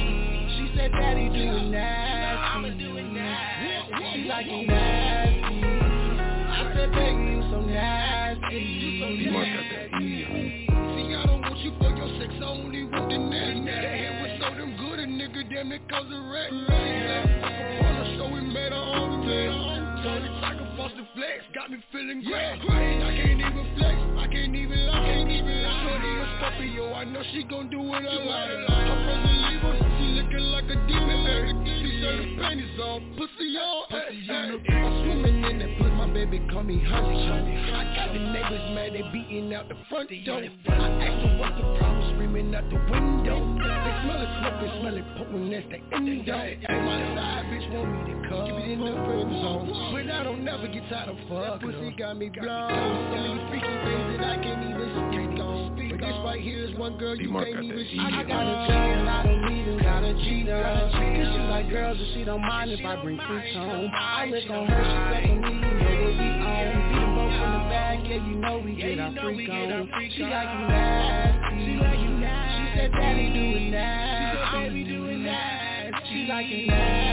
[0.57, 2.81] She said daddy do it nasty.
[4.13, 5.61] She like it nasty.
[5.61, 8.57] I said, baby, you so nasty.
[8.57, 12.85] You must got that E, See, I don't want you for your sex, I only
[12.85, 13.53] want the neck.
[13.69, 16.49] That head was so damn good, a nigga damn it cause a wreck.
[16.49, 19.53] Wanna show we made our own day.
[20.01, 22.65] Told it like a foster flex, got me feeling great.
[22.65, 25.85] I can't even flex, I can't even lie, can't even lie.
[25.85, 28.87] Shorty a Scorpio, I know she gon' do it what I like.
[28.89, 29.86] Her friends
[30.31, 31.63] her, she looking like a demon.
[31.63, 34.75] T-shirt and panties on, pussy on, hey, hey.
[34.75, 37.25] I'm swimming in that blood, my baby call me honey.
[37.27, 40.41] I got the neighbors mad, they beating out the front door.
[40.41, 43.37] I asked her what's the problem, screaming out the window.
[43.57, 46.33] They smell it smoke, they smell it potent, that's the endo.
[46.67, 49.65] And my side bitch want me to come, keep it in the friend zone.
[49.93, 51.59] But I don't never get tired of fucking.
[51.61, 52.69] Pussy got me blown.
[52.69, 55.26] So many freaky things that I can't even speak on.
[56.27, 57.99] Right here is one girl you can't even see.
[57.99, 60.61] I got a cheater, I don't need her, got a cheater.
[60.61, 63.89] Cause she like girls and she don't mind if I bring freaks home.
[63.95, 66.67] I lick on her, she second me, you know what we on.
[66.91, 69.89] Beat them both in the bag, yeah, you know we get our freak on.
[70.15, 72.57] She like you nasty, she like you nasty.
[72.57, 76.09] She said daddy doing nasty, she said baby doing nasty.
[76.11, 77.06] She like you nasty.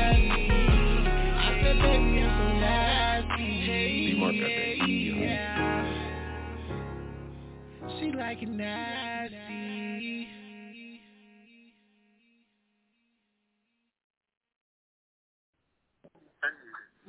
[8.05, 10.29] She like it nasty.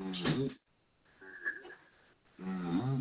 [0.02, 0.48] Mm-hmm.
[2.42, 3.00] Mm-hmm.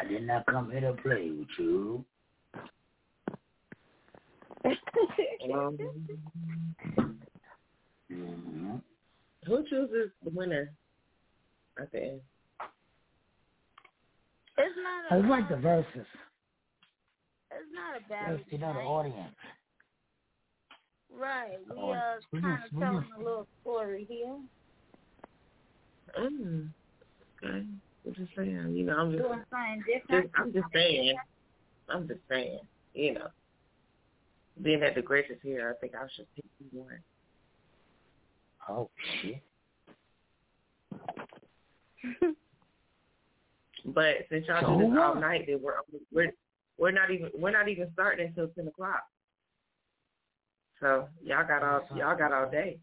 [0.00, 2.04] I did not come here to play with you.
[8.12, 8.76] Mm-hmm.
[9.46, 10.70] Who chooses the winner
[11.80, 12.20] at the end?
[14.58, 15.86] It's not a It's like the verses.
[17.50, 19.34] it's not a bad Yes, you know the audience.
[21.14, 21.58] Right.
[21.70, 24.36] We uh we kind of telling just- a little story here.
[26.18, 26.68] Mm.
[27.44, 27.66] Okay.
[28.04, 30.24] I'm just saying, you know, I'm just, Doing something different.
[30.26, 31.16] just I'm just saying.
[31.88, 32.58] I'm just saying,
[32.94, 33.28] you know.
[34.62, 36.98] Being that the Grace is here, I think I should pick one.
[38.68, 38.90] Oh
[39.22, 39.42] shit.
[43.84, 45.74] But since y'all So do this all night, then we're
[46.12, 46.32] we're
[46.78, 49.02] we're not even we're not even starting until ten o'clock.
[50.80, 52.78] So y'all got all y'all got all day.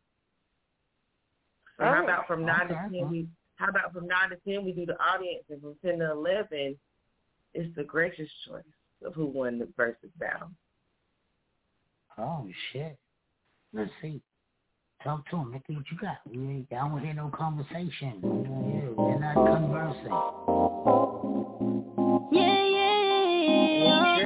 [1.77, 2.75] So how Oh, about from nine okay.
[2.75, 5.75] to ten we how about from nine to ten we do the audience and from
[5.83, 6.77] ten to eleven
[7.53, 8.63] it's the gracious choice
[9.05, 10.51] of who won the versus battle.
[12.17, 12.97] Oh shit.
[13.71, 14.21] Let's see.
[15.03, 15.51] Talk to him.
[15.51, 16.17] Mickey, what you got?
[16.29, 18.21] We ain't, I don't hear no conversation.
[18.21, 20.11] Yeah, we're not conversing.
[22.33, 23.03] Yeah, yeah,
[23.85, 24.25] yeah.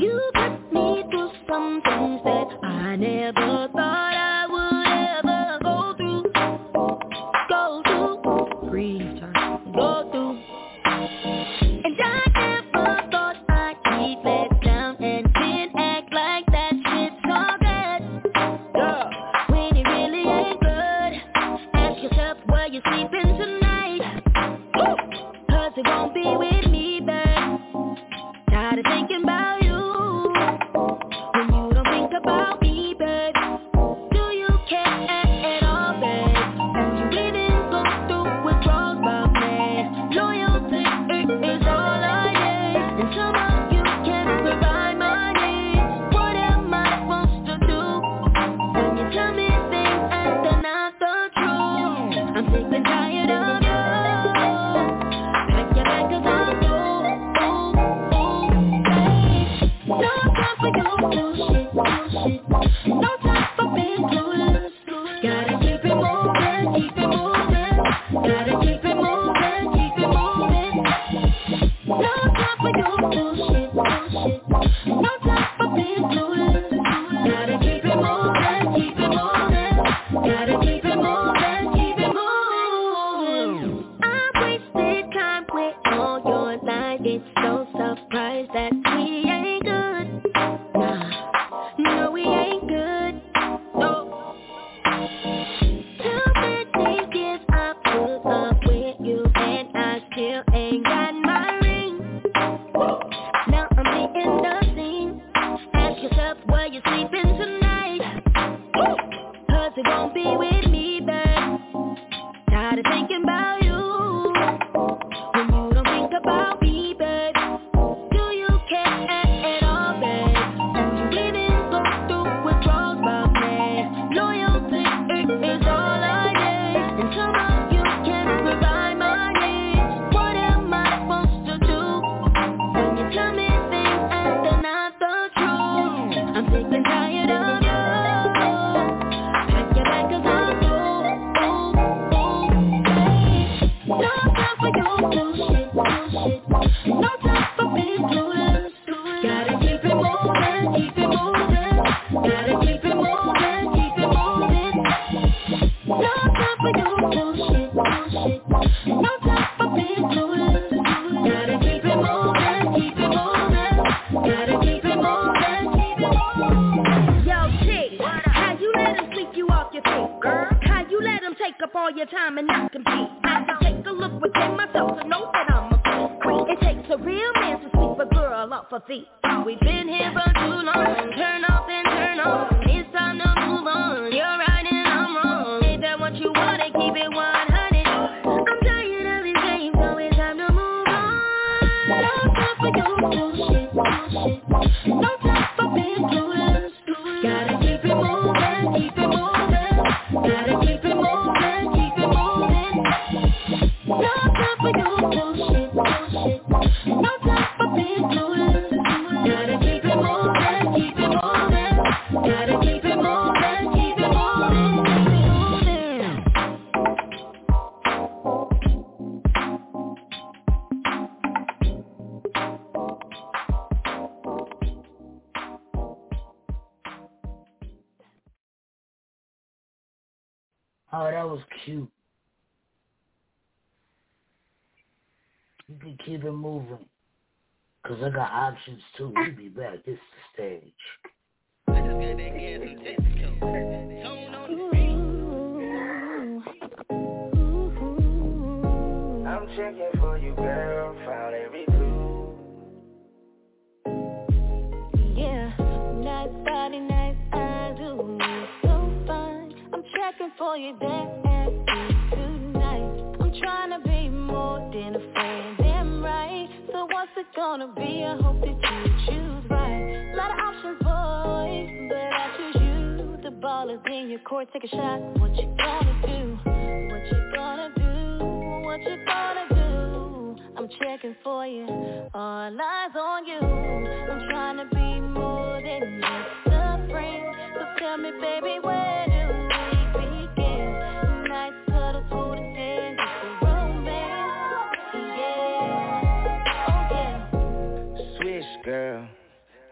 [0.00, 3.37] You put me through some things that I never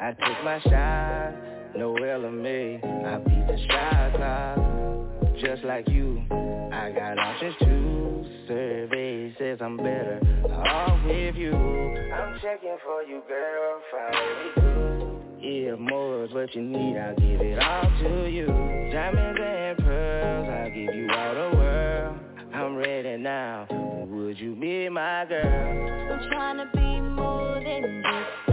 [0.07, 1.77] I took my shot.
[1.77, 2.79] No LMA.
[3.05, 5.37] I beat the shot clock.
[5.41, 6.23] Just like you.
[6.31, 8.25] I got options too.
[8.47, 11.53] Survey says I'm better off with you.
[11.53, 13.81] I'm checking for you, girl.
[14.13, 15.19] Every clue.
[15.41, 16.97] Yeah, more is what you need.
[16.99, 18.47] I'll give it all to you.
[18.93, 20.49] Diamonds and pearls.
[20.49, 22.19] I'll give you all the world.
[22.55, 23.67] I'm ready now.
[24.09, 26.13] Would you be my girl?
[26.13, 28.46] I'm trying to be more than just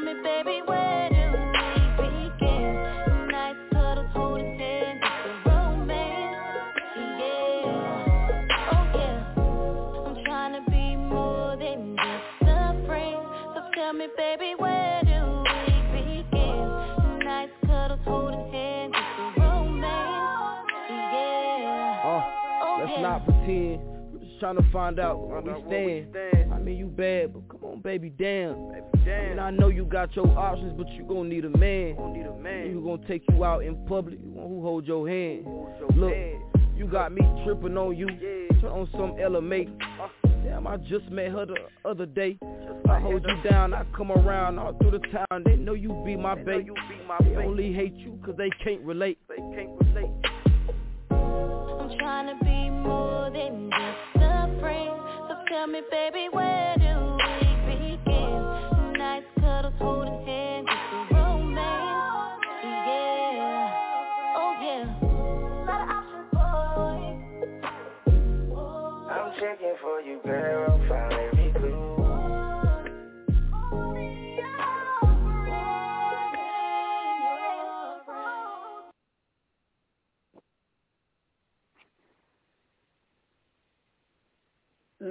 [0.00, 1.17] me, baby, where
[24.38, 26.52] just trying to find out where we stand.
[26.52, 28.70] I mean, you bad, but come on, baby, damn.
[28.70, 31.96] I mean, I know you got your options, but you gon' need a man.
[31.96, 34.18] Who gonna take you out in public?
[34.20, 35.44] One who hold your hand.
[35.96, 36.14] Look,
[36.76, 38.06] you got me tripping on you.
[38.60, 39.68] Turn on some LMA.
[40.00, 40.08] Uh.
[40.44, 42.38] Damn, I just met her the other day.
[42.88, 45.42] I hold you down, I come around all through the town.
[45.44, 46.68] They know you be my babe.
[47.20, 49.18] They only hate you cause they can't relate.
[49.28, 50.10] They can't relate.
[51.88, 54.90] I'm trying to be more than just a friend.
[55.26, 58.92] So tell me, baby, where do we begin?
[58.98, 62.44] Nice cuddles, holding hands, it's a romance.
[62.62, 63.72] Yeah,
[64.36, 64.84] oh yeah.
[69.10, 70.67] I'm checking for you, girl.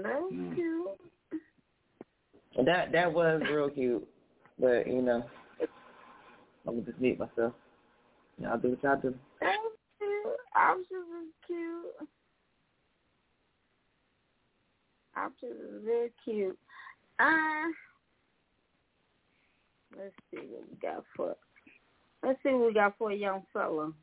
[0.07, 0.55] That's Mm.
[0.55, 0.89] cute.
[2.65, 4.07] That that was real cute,
[4.59, 5.23] but you know,
[6.67, 7.53] I'm gonna just mute myself.
[8.39, 9.15] Y'all do what y'all do.
[9.39, 9.61] Thank
[10.01, 10.35] you.
[10.55, 12.09] Options is cute.
[15.15, 16.59] Options is very cute.
[17.19, 17.67] Uh,
[19.97, 21.35] let's see what we got for.
[22.23, 23.93] Let's see what we got for a young fella.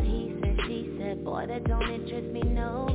[0.00, 1.24] what he said, she said.
[1.24, 2.86] Boy, that don't interest me, no.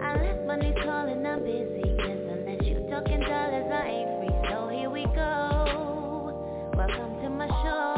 [0.00, 4.50] I left money calling, I'm busy Guess unless you talking dollars, I ain't free.
[4.50, 6.70] So here we go.
[6.76, 7.97] Welcome to my show.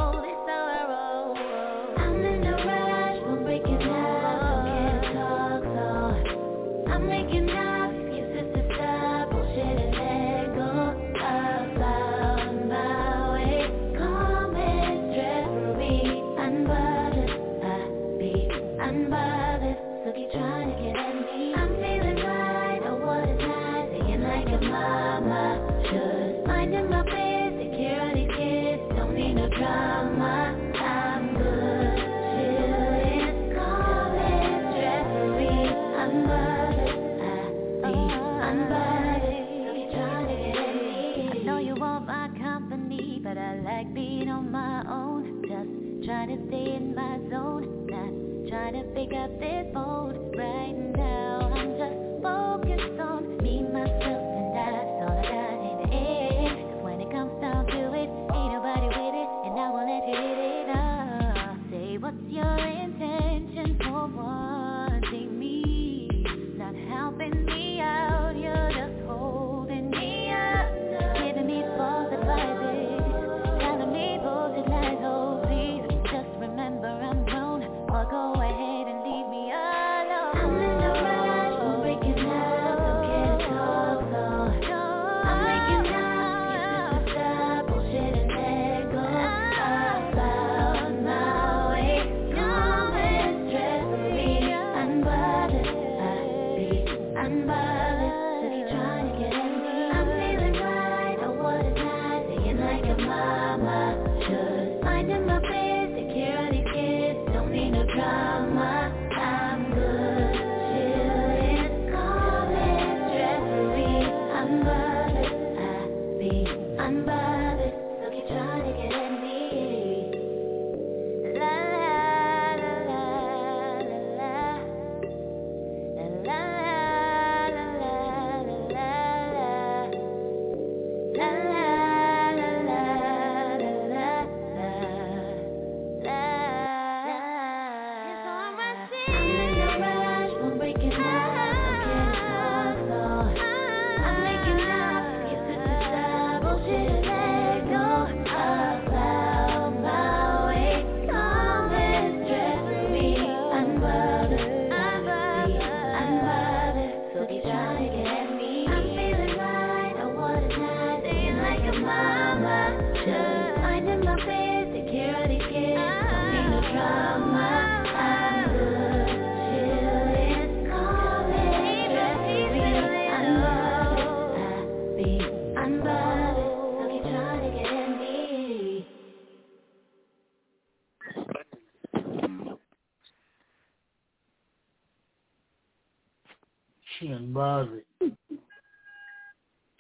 [187.41, 187.82] unbothered.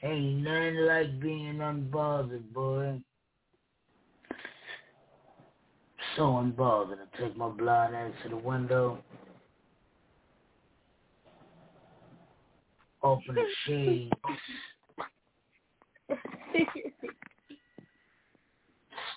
[0.02, 3.00] Ain't nothing like being unbothered, boy.
[6.16, 6.98] So unbothered.
[6.98, 8.98] I take my blind ass to the window.
[13.02, 14.10] Open the shades.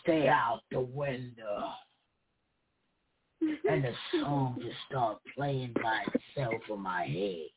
[0.02, 1.70] Stay out the window.
[3.70, 7.48] And the song just start playing by itself in my head.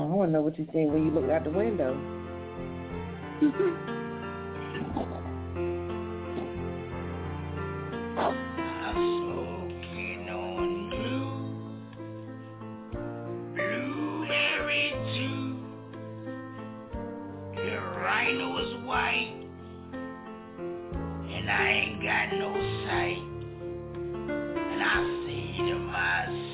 [0.00, 1.94] I want to know what you seen when you look out the window.
[21.30, 22.52] and I ain't got no
[22.84, 23.22] sight,
[24.72, 26.47] and I see the.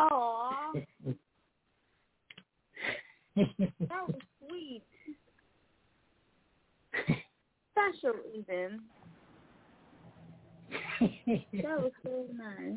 [0.00, 0.72] Aw,
[3.36, 4.14] that was
[4.48, 4.82] sweet.
[7.72, 8.80] Special even.
[11.62, 12.76] That was so nice.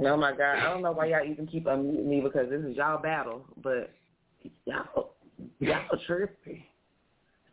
[0.00, 2.76] Oh my god, I don't know why y'all even keep unmuting me because this is
[2.76, 3.90] y'all battle, but
[4.64, 5.14] y'all
[5.60, 6.64] y'all trippy.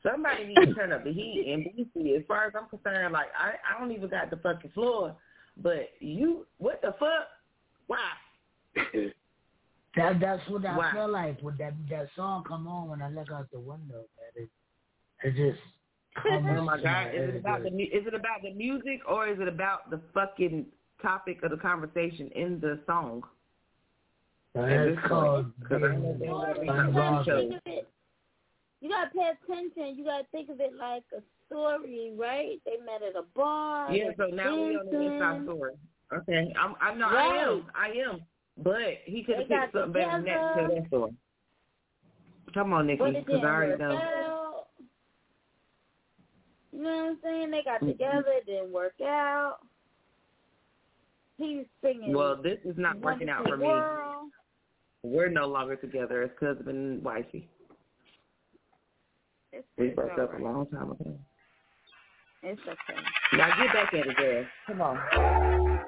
[0.01, 2.17] Somebody needs to turn up the heat in BC.
[2.17, 5.15] As far as I'm concerned, like I I don't even got the fucking floor,
[5.57, 7.27] but you what the fuck?
[7.85, 7.99] Why?
[9.97, 10.91] That that's what I Wow.
[10.93, 14.45] feel like when that that song come on when I look out the window, man.
[14.45, 14.49] It,
[15.23, 15.61] it just
[16.23, 19.01] comes Oh my to god, is it about the like, is it about the music
[19.05, 20.65] or is it about the fucking
[21.01, 23.23] topic of the conversation in the song?
[24.53, 27.25] That's called point, 'cause I know they being got You gotta unbothered.
[27.25, 27.87] think of it.
[28.79, 29.97] You gotta pay attention.
[29.97, 32.61] You gotta think of it like a story, right?
[32.65, 33.93] They met at a bar.
[33.93, 35.43] Yeah, so now we on the inside dancing.
[35.43, 35.73] story.
[36.13, 37.39] Okay, I'm I know I Right.
[37.39, 38.21] am I am,
[38.63, 41.13] but he could have picked something better than that to tell that story.
[42.53, 43.91] Come on, Nikki, because I already know.
[43.91, 44.67] out.
[46.71, 47.51] You know what I'm saying?
[47.51, 48.23] They got together.
[48.27, 49.57] It didn't work out.
[51.37, 52.13] He's singing.
[52.13, 53.67] Well, this is not working out for me.
[55.03, 57.49] We're no longer together as husband and wifey.
[59.51, 61.17] It's, We broke up a long time ago.
[62.43, 62.99] It's okay.
[63.33, 64.45] Now get back at it, girl.
[64.67, 65.79] Come on.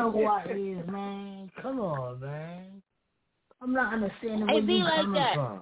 [0.00, 0.42] Know who I
[0.80, 1.50] is, man.
[1.60, 2.82] Come on, man.
[3.62, 5.34] I'm not understanding where It be you like coming that.
[5.34, 5.60] from.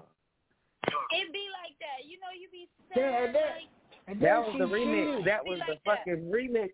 [1.10, 2.06] It be like that.
[2.08, 3.68] You know, you be Yeah, saying that- like,
[4.06, 5.12] And That was the remix.
[5.16, 5.24] cheated.
[5.26, 6.70] That was the fucking remix.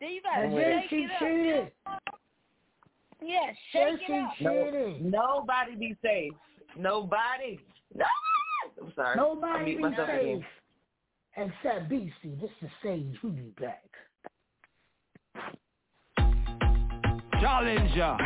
[0.00, 1.72] then you gotta And then she cheated.
[3.24, 5.00] Yeah, Then shake she it up.
[5.00, 6.32] No, nobody be safe.
[6.76, 7.60] Nobody.
[7.94, 8.04] No.
[8.82, 9.16] I'm sorry.
[9.16, 9.92] Nobody be safe.
[9.98, 10.44] again.
[11.36, 12.40] Except BC.
[12.40, 13.16] This is Sage.
[13.22, 13.84] Who be back?
[17.42, 18.16] Challenger.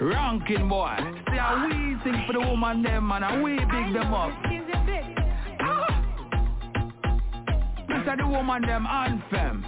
[0.00, 0.96] Ranking boy.
[1.28, 4.30] See how we sing for the woman them man and we big them up.
[7.88, 9.64] This are the woman them anthem.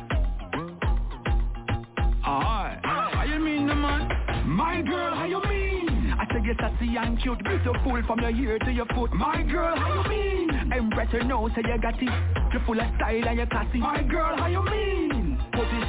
[2.25, 2.79] Alright.
[2.85, 4.09] How you mean the man?
[4.47, 6.14] My girl, how you mean?
[6.16, 9.12] I said you're sassy and cute, beautiful from your ear to your foot.
[9.12, 10.73] My girl, how you mean?
[10.73, 12.53] Empress, you know, say you got it.
[12.53, 13.79] You're full of style and you're classy.
[13.79, 15.11] My girl, how you mean?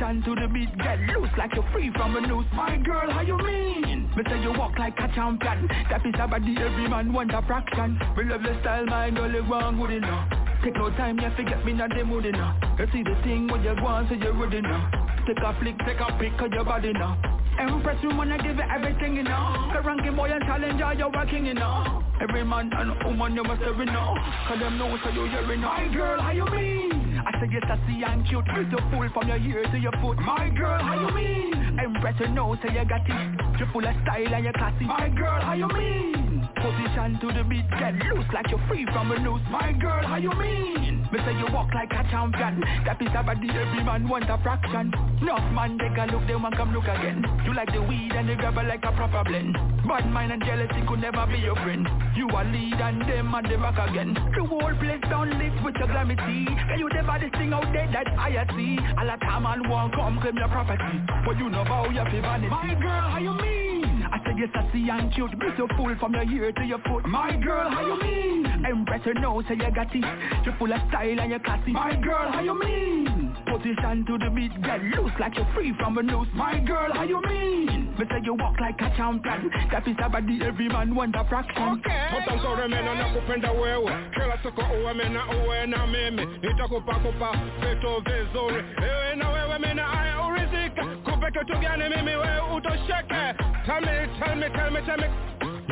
[0.04, 2.46] Position to the beat, get loose like you're free from a noose.
[2.54, 4.12] My girl, how you mean?
[4.18, 5.70] Me say you walk like a champion.
[5.90, 7.98] That is a body every man want a fraction.
[8.18, 10.28] Me love your style, my girl, you want good enough.
[10.62, 12.58] Take no time, you forget me not the mood enough.
[12.78, 14.92] You see the thing when you on, so you're ready now.
[15.26, 17.16] Take a flick, take a pic of your body now.
[17.58, 19.72] Empress woman, I give you everything, you know.
[19.74, 22.04] The ranking boy and challenger, you're working, you know.
[22.20, 24.16] Every man and woman, you must have you know.
[24.50, 25.62] Cause them know so you're hearing.
[25.62, 27.03] My girl, how you mean?
[27.26, 30.18] I say you're sassy and cute, beautiful from your ear to your foot.
[30.20, 31.80] My girl, how you mean?
[31.80, 33.60] Empress, you know, so you got it.
[33.60, 34.86] You're full of style and you're classy.
[34.86, 36.23] My girl, how you mean?
[36.64, 39.44] Position to the beat, get loose like you're free from a noose.
[39.52, 41.04] My girl, how you mean?
[41.12, 42.64] Me say you walk like a champion.
[42.88, 44.88] That is a body every man want a fraction.
[45.20, 47.20] Enough man take a look, they want come look again.
[47.44, 49.60] You like the weed and the grabber like a proper blend.
[49.84, 51.84] Bad mind and jealousy could never be your friend.
[52.16, 54.16] You a lead and them and the back again.
[54.16, 56.48] The whole place down lift with your glamity.
[56.48, 58.80] And you the baddest thing out there that I see.
[58.96, 60.96] All the time and won't come claim your property.
[61.28, 62.48] But you know how you feel vanity.
[62.48, 63.93] My girl, how you mean?
[64.14, 67.04] I said you're sassy and cute, beautiful from your ear to your foot.
[67.08, 68.46] My girl, how you mean?
[68.64, 70.06] Empress, you know, say you got it.
[70.46, 71.72] You're full of style and you're classy.
[71.72, 73.36] My girl, how you mean?
[73.50, 76.28] Position to the beat, get loose like you're free from a noose.
[76.36, 77.96] My girl, how you mean?
[77.98, 79.50] Me say you walk like a champion.
[79.72, 81.82] That is a body every man want a fraction.
[82.18, 88.64] Utankore mena nakupenda wewe kila siku uwe mena uwe na mimi nitakupa kupa vitu vizuri
[88.78, 93.34] ewe na wewe mena aya urizika kupe kitu gani mimi wewe utosheke
[93.66, 95.08] tell me tell me tell me tell me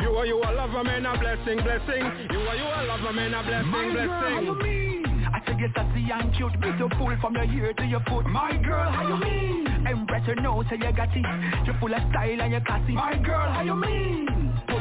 [0.02, 3.34] you are you a lover man a blessing blessing you are you a lover man
[3.34, 5.02] a blessing My girl, how you mean?
[5.32, 8.26] I said you're sassy and cute, beautiful from your ear to your foot.
[8.26, 9.86] My girl, how you mean?
[9.86, 11.24] Empress, you know, say you got it.
[11.64, 12.92] You're full of style and you're classy.
[12.92, 14.31] My girl, how you mean?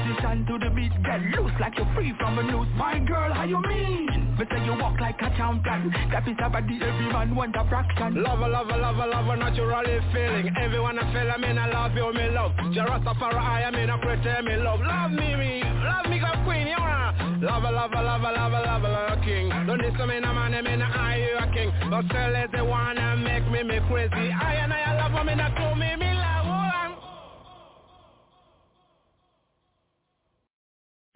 [0.02, 2.68] Position to the beat, get loose like you're free from a noose.
[2.76, 4.36] My girl, how you mean?
[4.38, 5.94] Me say you walk like a champion.
[6.10, 8.24] That is a body every man want a fraction.
[8.24, 12.30] Lover, lover, lover, lover, naturally feeling Everyone I feel, I mean I love you, me
[12.30, 16.68] love Jarastafari, I mean I pretend me love Love me, me, love me, God queen,
[16.68, 19.50] you wanna love, I love, I love, I love a king.
[19.68, 21.72] Don't listen me, no man, me, no I, you a king.
[21.90, 24.32] But still, let the wanna make me, me crazy.
[24.32, 26.32] I and I love me, not to me, me love.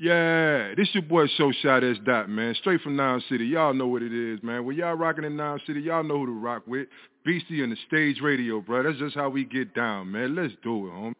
[0.05, 2.53] Yeah, this your boy Show Shot S Dot, man.
[2.59, 3.43] Straight from Nine City.
[3.43, 4.63] Y'all know what it is, man.
[4.63, 6.87] When y'all rocking in Nine City, y'all know who to rock with.
[7.25, 8.83] Beastie and the stage radio, bro.
[8.83, 10.35] That's just how we get down, man.
[10.35, 11.13] Let's do it, homie.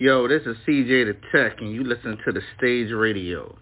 [0.00, 3.56] Yo, this is CJ the Tech, and you listen to the stage radio.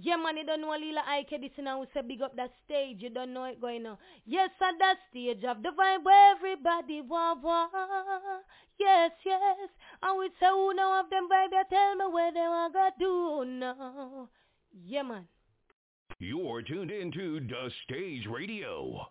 [0.00, 1.80] Yeah, man, you don't know Lila Ike this now.
[1.80, 2.98] We say big up that stage.
[3.00, 3.98] You don't know it going on.
[4.26, 7.72] Yes, at that stage of the vibe where everybody want want.
[8.78, 9.40] Yes, yes.
[10.02, 12.90] And we say who know of them vibe, you tell me where they want to
[12.96, 14.28] do now.
[14.86, 15.24] Yeah, man.
[16.20, 19.04] You're tuned into the Stage Radio.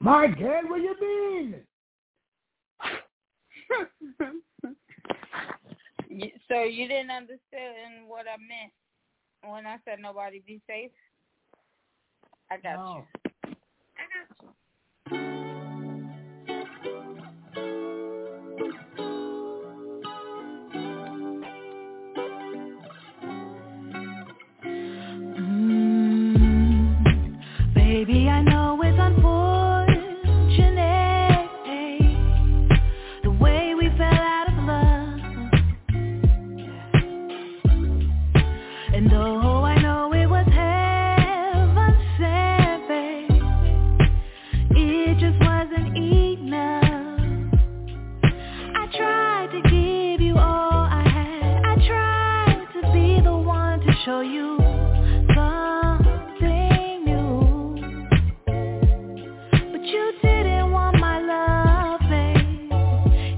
[0.00, 1.56] My God, what you mean?
[6.48, 8.72] So you didn't understand what I meant
[9.52, 10.90] when I said nobody be safe?
[12.50, 13.04] I got you.
[13.96, 14.52] I got
[15.12, 15.37] you.
[54.08, 54.56] Show you
[55.36, 57.76] something new.
[59.52, 62.72] But you didn't want my love, babe.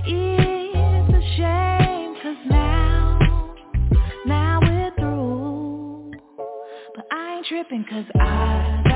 [0.06, 3.18] It's a shame, 'cause now,
[4.26, 6.12] now we're through.
[6.94, 8.89] But I ain't tripping 'cause I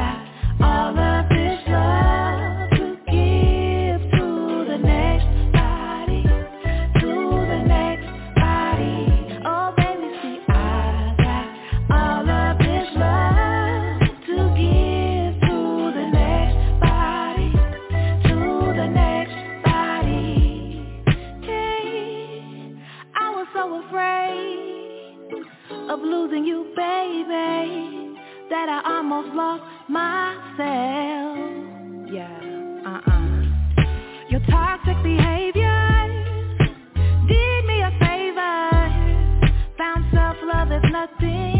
[40.90, 41.53] nothing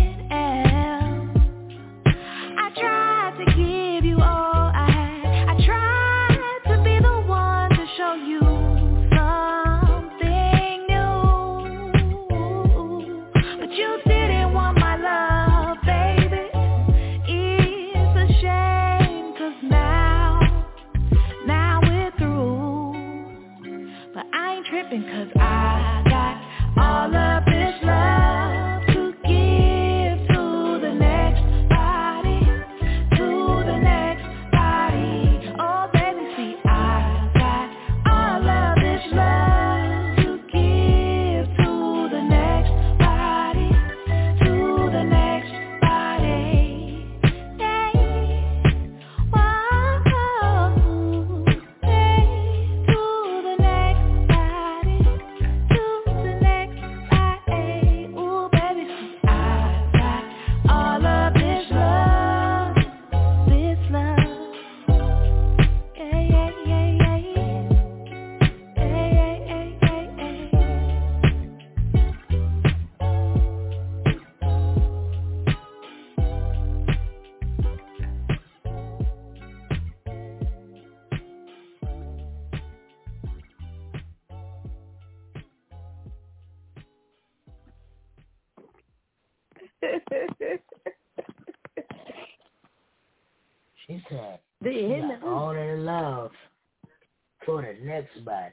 [97.95, 98.53] next body.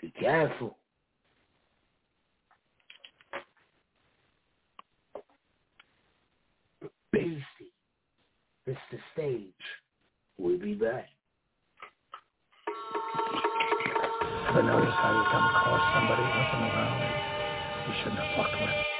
[0.00, 0.76] Be careful.
[7.12, 7.72] Beastie.
[8.66, 9.52] It's the stage.
[10.38, 11.08] We'll be back.
[14.48, 17.26] Ever notice how you come across somebody once in a while
[17.86, 18.95] you shouldn't have fucked with?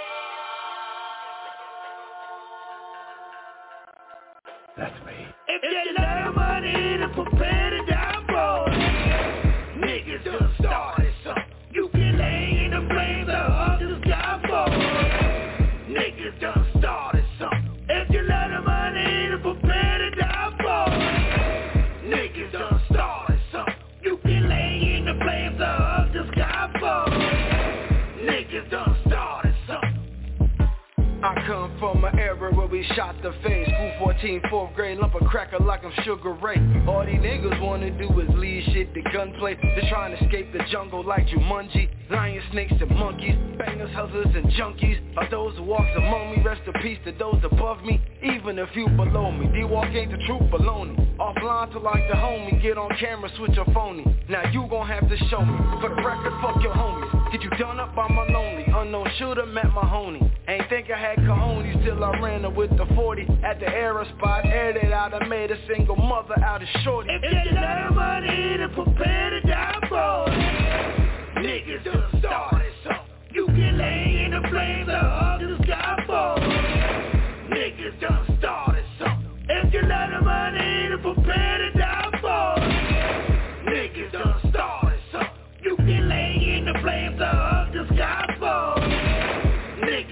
[32.97, 33.69] Shot the face.
[33.69, 36.57] School 14, fourth grade, lump of cracker like I'm Sugar Ray.
[36.89, 39.57] All these niggas wanna do is leave shit to gunplay.
[39.61, 41.89] They're trying to escape the jungle like Jumanji.
[42.11, 43.37] Lion, snakes, and monkeys.
[43.59, 44.99] Bangers, hustlers, and junkies.
[45.17, 46.43] Are those who walks among me.
[46.43, 48.01] Rest in peace to those above me.
[48.23, 49.47] Even if you below me.
[49.53, 50.97] D-Walk ain't the truth, baloney.
[51.19, 52.63] Offline to like the homie.
[52.63, 54.05] Get on camera, switch your phony.
[54.29, 55.59] Now you gon' have to show me.
[55.81, 57.33] For the record, fuck your homies.
[57.33, 58.56] Get you done up by my lonely.
[58.77, 60.21] Unknown shooter met my honey.
[60.49, 64.05] Ain't think I had cojones till I ran her with the 40 at the era
[64.19, 64.45] spot.
[64.45, 67.09] Aired it out and made a single mother out of shorty.
[67.11, 73.07] If you got money to prepare to die for it, niggas done started something.
[73.33, 75.26] You can lay in the flames of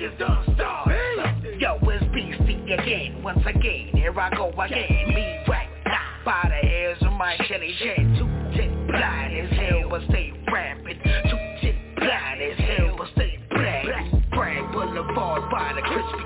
[0.05, 1.61] Niggas done started something.
[1.61, 5.15] Yo, it's Beastie again, once again, here I go again.
[5.15, 7.75] Me right now, by the hairs of my Shelly.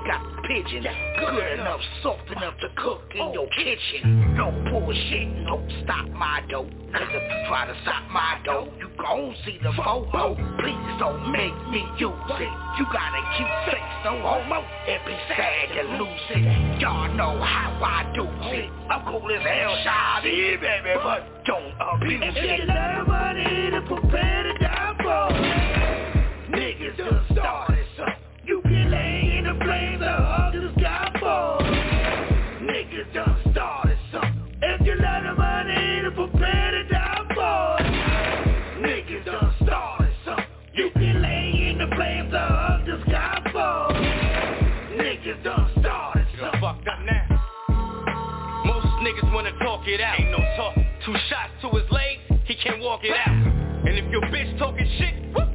[0.09, 0.81] Got pigeon.
[0.81, 3.33] Good enough, soft enough to cook in oh.
[3.33, 4.33] your kitchen.
[4.35, 6.65] No bullshit, don't stop my dough.
[6.89, 10.33] Cause if you try to stop my dough, you gon' see the photo.
[10.57, 12.53] Please don't make me use it.
[12.79, 14.65] You gotta keep face, no homo.
[14.87, 16.81] It be sad to lose it.
[16.81, 18.69] Y'all know how I do it.
[18.89, 22.61] I'm cool as hell, shy, baby, but don't abuse it.
[22.61, 24.68] You got money to prepare to die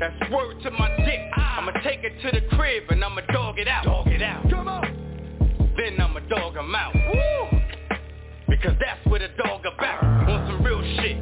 [0.04, 1.20] that's word to my dick.
[1.34, 3.84] I'ma take it to the crib and I'ma dog it out.
[3.84, 4.48] Dog it out.
[4.50, 5.72] Come on.
[5.76, 6.94] Then I'ma dog him out.
[6.94, 7.58] Woo!
[8.48, 10.04] Because that's what a dog about.
[10.04, 11.16] On some real shit.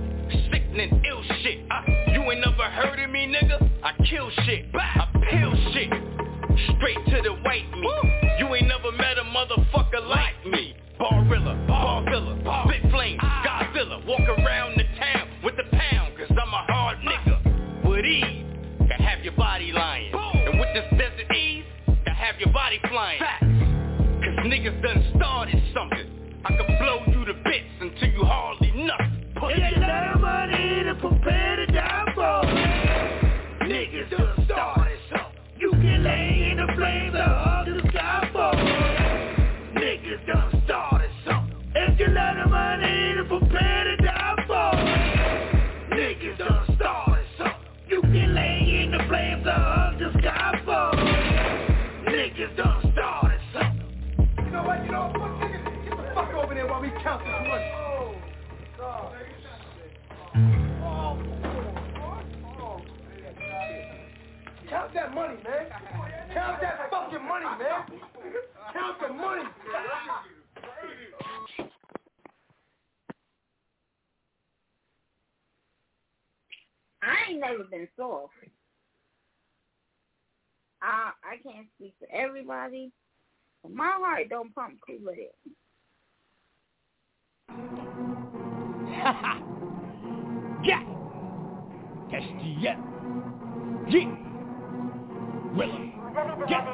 [0.50, 1.60] Sickening ill shit.
[1.70, 1.82] Uh,
[2.12, 3.70] you ain't never heard of me, nigga?
[3.84, 4.66] I kill shit.
[4.74, 5.90] I peel shit.
[6.76, 8.38] Straight to the white meat.
[8.40, 10.74] You ain't never met a motherfucker like me.
[10.98, 14.04] Barilla, Barvilla, Big Flame, Godzilla.
[14.06, 17.88] Walk around the town with the pound, cause I'm a hard nigga.
[17.88, 18.31] With ease,
[22.52, 23.20] body flying.
[23.20, 26.40] Cause niggas done started something.
[26.44, 29.32] I can blow you to bits until you hardly nothing.
[29.36, 35.40] Put If you got money to prepare to die for, niggas done started something.
[35.58, 38.52] You can lay in the flames of all the sky for.
[39.80, 41.56] Niggas done started something.
[41.74, 42.51] If you got the
[64.68, 65.66] count that money, man.
[66.32, 67.84] Count that fucking money, man.
[68.72, 69.42] Count the money.
[77.02, 78.32] I ain't never been soft.
[80.80, 82.90] I I can't speak for everybody,
[83.62, 85.52] but my heart don't pump Kool-Aid.
[90.64, 90.82] Yeah.
[92.12, 92.62] STF.
[92.62, 92.76] Yeah.
[95.56, 95.92] Willow.
[96.48, 96.66] Gang,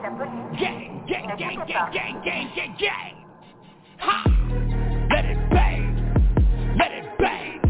[0.58, 3.14] gang, gang, gang, gang, gang, gang, gang, gang.
[3.98, 4.16] Ha!
[5.10, 6.76] Let it bang.
[6.78, 7.60] Let it bang.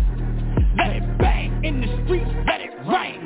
[0.77, 2.31] Let it bang in the streets.
[2.47, 3.18] Let it rain.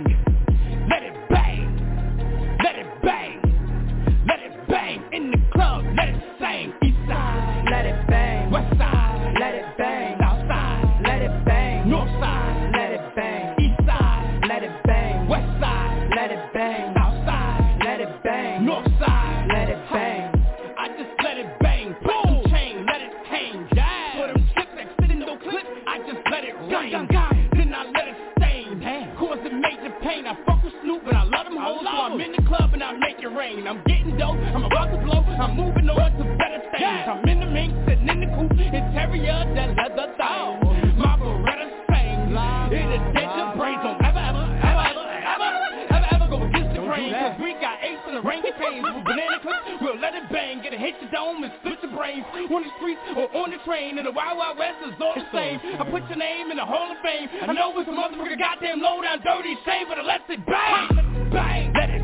[33.57, 33.67] Make.
[33.67, 34.37] I'm getting dope.
[34.37, 35.21] I'm about to blow.
[35.21, 37.05] I'm moving on to better things.
[37.09, 38.59] I'm in the mink, sitting in the coupe.
[38.59, 40.99] Interior, that leather thing.
[40.99, 42.33] My Beretta sing.
[42.33, 43.81] It'll dead your brains.
[43.83, 47.13] Don't ever, ever, ever, ever, ever, ever, ever go against the grain.
[47.13, 48.85] Cause we got ace in the ring of chains.
[49.05, 50.63] Banana clips, we'll let it bang.
[50.63, 52.25] Get a hit your dome and split your brains.
[52.33, 55.27] On the streets or on the train, and the Wild Wild West is all the
[55.33, 55.61] same.
[55.81, 57.29] I put your name in the Hall of Fame.
[57.43, 61.73] I know it's a motherfucker goddamn low down dirty shame, but let it bang, bang,
[61.75, 62.02] let it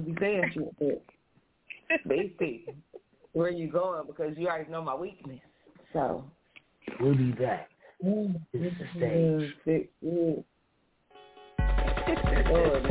[0.00, 1.04] supposed to be saying shit,
[1.88, 2.66] but basically,
[3.32, 4.06] where you going?
[4.06, 5.40] Because you already know my weakness.
[5.92, 6.24] So
[6.98, 7.70] We'll be back.
[8.04, 8.36] Mm-hmm.
[8.52, 9.88] This is the stage.
[12.50, 12.84] Lord,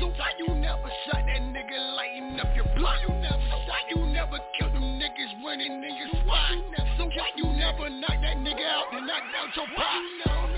[0.00, 2.98] So why you never shot that nigga lighting up your block?
[3.06, 6.52] Why you never killed them niggas running in your squad?
[6.98, 10.02] So why you never knocked that nigga out and knocked out your pop?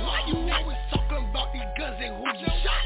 [0.00, 2.82] Why you always talking about these guns and who you shot?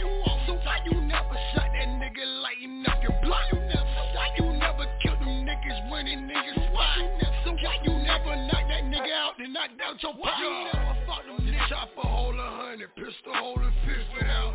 [0.47, 3.47] So why you never shot that nigga lighting up your block?
[3.53, 6.99] Why you never killed them niggas running in your squad?
[7.45, 10.39] So why you never knocked that nigga out and knocked out your pop?
[10.39, 11.69] You never fought them niggas.
[11.69, 14.03] Chopper hold a hundred, pistol hold a fifty.
[14.13, 14.55] Without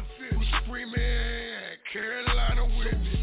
[0.64, 1.58] screaming
[1.92, 3.14] Carolina with me.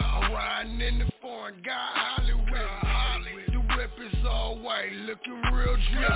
[0.00, 3.44] I'm riding in the foreign guy Hollywood.
[3.52, 6.10] The whip is all white, looking real drip.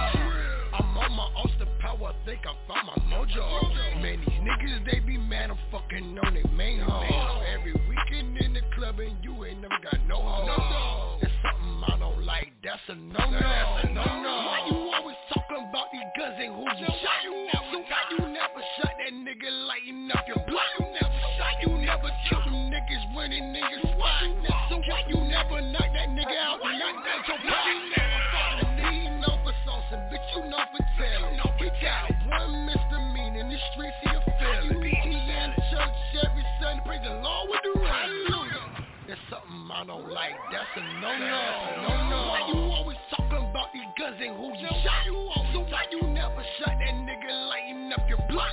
[0.72, 4.00] I'm on my Austin power, think I found my mojo.
[4.00, 7.42] Man, these niggas they be mad, I'm fucking on they main hoe.
[7.52, 11.18] Every weekend in the club and you ain't never got no hoe.
[11.20, 12.52] That's something I don't like.
[12.64, 13.38] That's a no-no.
[13.38, 17.61] Why you always talking about these guns and who you shot?
[27.23, 29.55] Need no for
[30.11, 30.85] bitch you know for
[31.78, 35.94] got one misdemeanor in the streets, in church
[36.27, 38.11] every Sunday, praise the Lord with the rest.
[39.07, 41.43] That's something I don't like, that's a no-no.
[41.82, 42.20] No-no.
[42.28, 42.97] Why you always
[43.73, 45.07] these guns and who you shot?
[45.53, 48.51] So why you never shot that nigga lighting up your block?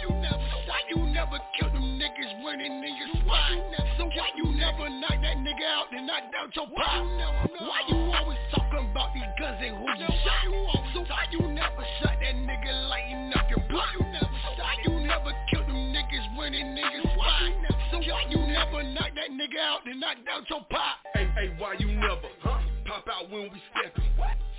[2.40, 3.52] Them niggas running in your squad?
[3.98, 7.04] So why you never knock that nigga out and knock down your pop?
[7.60, 10.44] Why you always talking about these guns and who you shot?
[10.94, 13.90] So why you never shot that nigga lighting up your block?
[14.58, 17.52] Why you never killed them niggas running in your squad?
[17.92, 21.04] So why you never knock that nigga out and knock down your pop?
[21.14, 22.60] Hey, hey, why you never, huh?
[22.86, 24.04] Pop out when we steppin'.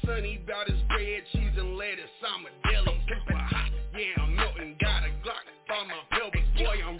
[0.06, 2.10] Sunny bout his bread, cheese and lettuce.
[2.24, 3.70] I'm a deli, super hot.
[3.92, 4.76] Yeah, I'm melting.
[4.80, 6.40] Got a Glock by my pelvis.
[6.56, 6.96] Boy, I'm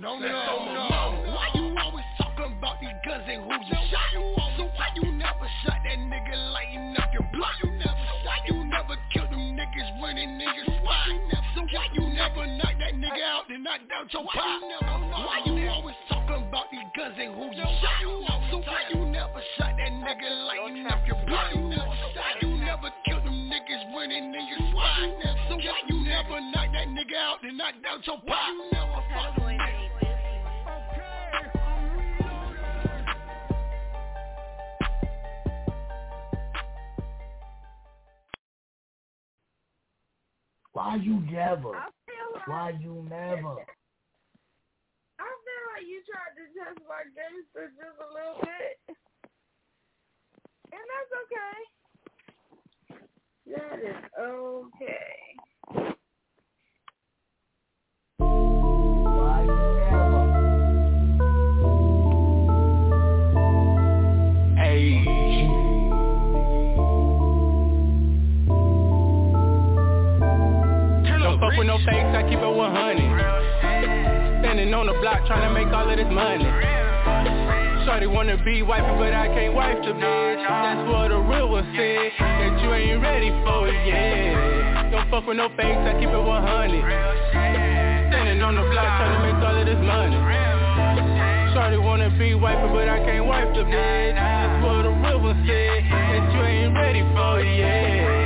[0.00, 0.64] no That's no.
[0.64, 1.28] no.
[1.28, 4.08] Why you always talking about these guns and who you shot?
[4.56, 7.52] So why you never shot that nigga lighting up your block?
[7.62, 11.04] You never why you never killed them niggas when they niggas spot?
[11.52, 14.60] So why you never knock that nigga out and knock down your pop?
[15.20, 18.00] Why you always talking about these guns and who you shot?
[18.48, 21.52] So why you never shot that nigga lighting up your block?
[21.52, 24.96] Why you never killed them niggas when they niggas spot?
[25.52, 29.39] So why you never knock that nigga out and knock down your pop?
[40.80, 41.72] Why you never?
[41.72, 43.52] Like Why you never?
[45.18, 48.80] I feel like you tried to test my gangster just a little bit.
[50.72, 51.56] And that's okay.
[53.52, 55.12] That is okay.
[58.16, 60.24] Why you never?
[64.64, 65.09] Don't
[71.50, 74.40] fuck with no fakes, I keep it 100.
[74.40, 76.46] Standing on the block trying to make all of this money.
[77.86, 80.42] Shorty wanna be wifey, but I can't wife the bitch.
[80.46, 84.90] That's what the real one said, that you ain't ready for it yet.
[84.90, 86.82] Don't fuck with no fakes, I keep it 100.
[88.10, 90.18] Standing on the block trying to make all of this money.
[91.54, 94.14] Shorty wanna be wifey, but I can't wife the bitch.
[94.14, 98.19] That's what the real one said, that you ain't ready for it yet.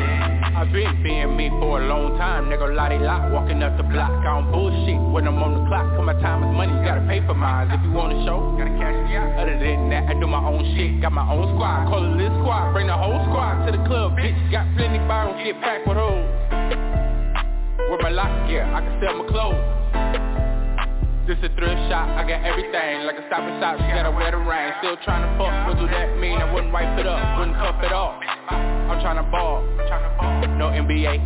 [0.65, 4.09] I've been being me for a long time, nigga lottie lot, walking up the block,
[4.09, 7.05] I don't bullshit when I'm on the clock, cause my time is money, you gotta
[7.05, 10.09] pay for mine, if you want a show, gotta cash me out, other than that,
[10.09, 12.97] I do my own shit, got my own squad, call it this squad, bring the
[12.97, 16.25] whole squad to the club, bitch, got plenty bottles, get packed with hoes,
[17.93, 19.61] with my lock, yeah, I can sell my clothes,
[21.29, 24.29] this a thrift shop, I got everything Like a stop and shop, she gotta wear
[24.29, 26.37] the ring Still tryna fuck, what do that mean?
[26.37, 28.21] I wouldn't wipe it up, wouldn't cuff it off.
[28.53, 29.65] I'm tryna ball,
[30.51, 31.17] no NBA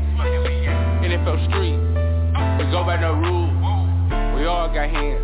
[1.03, 1.79] NFL street,
[2.59, 3.49] we go by no rules.
[4.39, 5.19] We all got hands,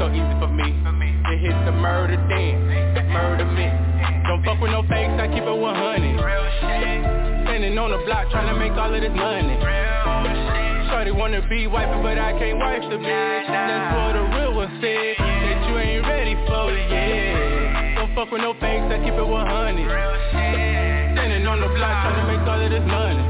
[0.00, 3.68] so easy for me To hit the murder dance, murder me.
[4.26, 6.16] Don't fuck with no fakes, I keep it 100
[7.44, 9.58] Standing on the block tryna make all of this money.
[10.88, 13.46] Shorty wanna be wifey, but I can't wife the bitch.
[13.48, 17.96] That's what the real one said, that you ain't ready for it yet.
[17.96, 20.81] Don't fuck with no fakes, I keep it 100.
[21.52, 23.20] On the block trying to make all of this money.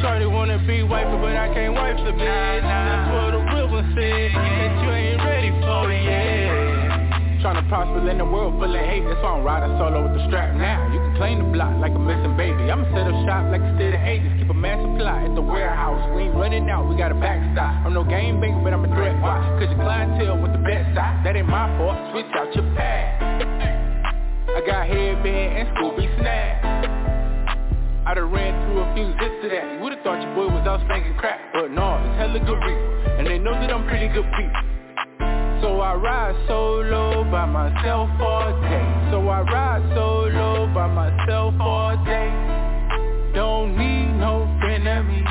[0.00, 2.64] Shorty wanna be wifey, but I can't wife the bitch.
[2.64, 7.44] That's what the real one said, that you ain't ready for it yet.
[7.44, 10.24] Tryna prosper in the world full of hate, that's why I'm riding solo with the
[10.32, 10.88] strap now.
[10.88, 12.64] You can claim the block like a missing baby.
[12.64, 14.32] I'ma set up shop like a state of ages.
[14.40, 16.00] Keep a mass supply at the warehouse.
[16.16, 17.84] We ain't running out, we got a backstop.
[17.84, 19.44] I'm no game banker, but I'm a threat watch.
[19.60, 21.20] Cause your clientele with the best side.
[21.28, 23.20] That ain't my fault, switch out your pad.
[24.48, 26.85] I got headband and Scooby snap.
[28.06, 29.66] I done ran through a few zips to that.
[29.74, 32.86] You would've thought your boy was out spanking crack, but no, it's hella good people.
[33.18, 34.62] And they know that I'm pretty good people.
[35.58, 38.86] So I ride solo by myself all day.
[39.10, 42.30] So I ride solo by myself all day.
[43.34, 45.26] Don't need no friend of me.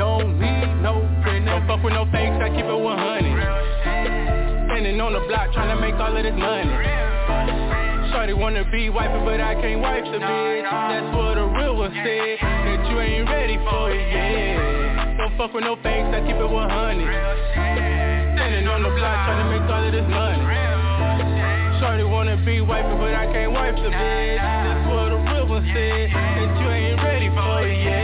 [0.00, 4.72] Don't need no friend of Don't fuck with no fakes, I keep it 100.
[4.72, 7.77] Standing on the block trying to make all of this money.
[8.12, 10.62] Shorty wanna be wifey, but I can't wife the bitch.
[10.64, 15.18] That's what the real one said, that you ain't ready for it yet.
[15.18, 16.72] Don't fuck with no fakes, I keep it 100.
[18.34, 20.40] Standing on the block trying to make all of this money.
[21.80, 24.40] Shorty wanna be wifey, but I can't wife the bitch.
[24.40, 27.97] That's what the real one said, that you ain't ready for it yet.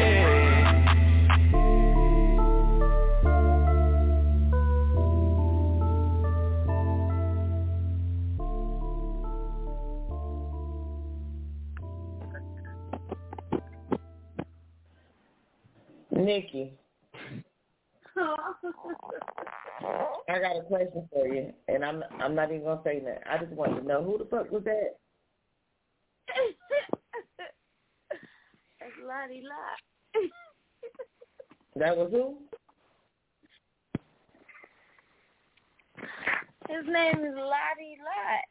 [16.16, 16.72] Nikki,
[20.28, 23.22] I got a question for you, and I'm I'm not even gonna say that.
[23.28, 24.96] I just wanted to know who the fuck was that?
[29.06, 30.30] Lottie Lot.
[31.76, 32.36] That was who?
[36.68, 38.44] His name is Lottie Lot.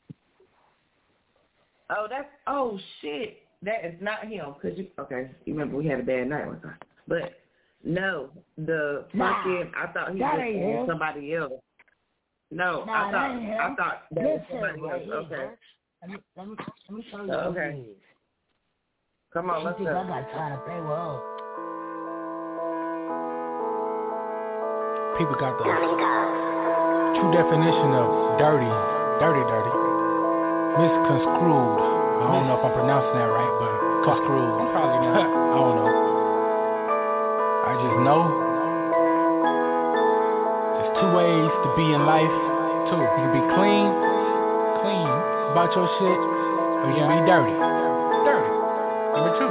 [1.89, 3.37] Oh, that's oh shit.
[3.61, 4.53] That is not him.
[4.61, 5.31] Cause you okay?
[5.45, 6.77] You remember we had a bad night one time,
[7.07, 7.42] but
[7.83, 10.87] no, the Nah, fucking I thought he was ain't on him.
[10.87, 11.53] somebody else.
[12.51, 13.59] No, Nah, I thought ain't.
[13.59, 15.27] I thought that was Listen, somebody right else.
[15.29, 15.55] here, Okay.
[16.01, 16.55] Let me let me
[16.89, 17.71] let me show you Oh, okay.
[17.75, 17.91] he
[19.33, 19.85] come on, let's go.
[19.87, 21.15] I got time to play with her?
[25.17, 28.07] People got the true definition of
[28.41, 28.71] dirty,
[29.21, 29.73] dirty, dirty.
[30.73, 31.77] Misconstrued.
[32.17, 33.73] I don't know if I'm pronouncing that right, but
[34.09, 34.57] construed.
[34.57, 35.21] I'm probably not.
[35.53, 35.92] I don't know.
[37.73, 38.29] I just know
[40.77, 42.29] there's two ways to be in life.
[42.85, 43.01] Two.
[43.01, 43.89] You can be clean,
[44.85, 45.09] clean
[45.49, 47.49] about your shit, or you can be dirty.
[48.29, 48.51] Dirty.
[49.17, 49.49] Number two.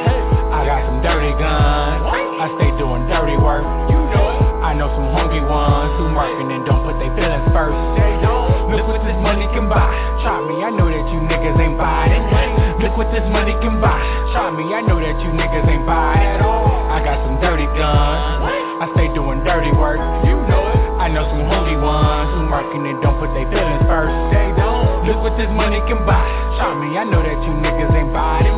[0.00, 0.20] Hey.
[0.48, 2.08] I got some dirty guns.
[2.08, 3.60] I stay doing dirty work.
[3.92, 4.40] You know it.
[4.64, 7.76] I know some hungry ones who murking and don't put their feelings first.
[8.00, 8.72] They don't.
[8.72, 9.92] Look what this money can buy.
[10.24, 12.22] Try me, I know that you niggas ain't buy it.
[12.32, 12.49] Look
[13.00, 13.96] what this money can buy.
[14.36, 16.68] Try me, I know that you niggas ain't buy at all.
[16.92, 18.44] I got some dirty guns.
[18.76, 19.96] I stay doing dirty work.
[20.28, 20.76] You know it.
[21.00, 24.12] I know some hungry ones who murking and don't put their feelings first.
[24.36, 25.08] They don't.
[25.08, 26.28] Look what this money can buy.
[26.60, 28.52] Me, I know that you niggas ain't buy it.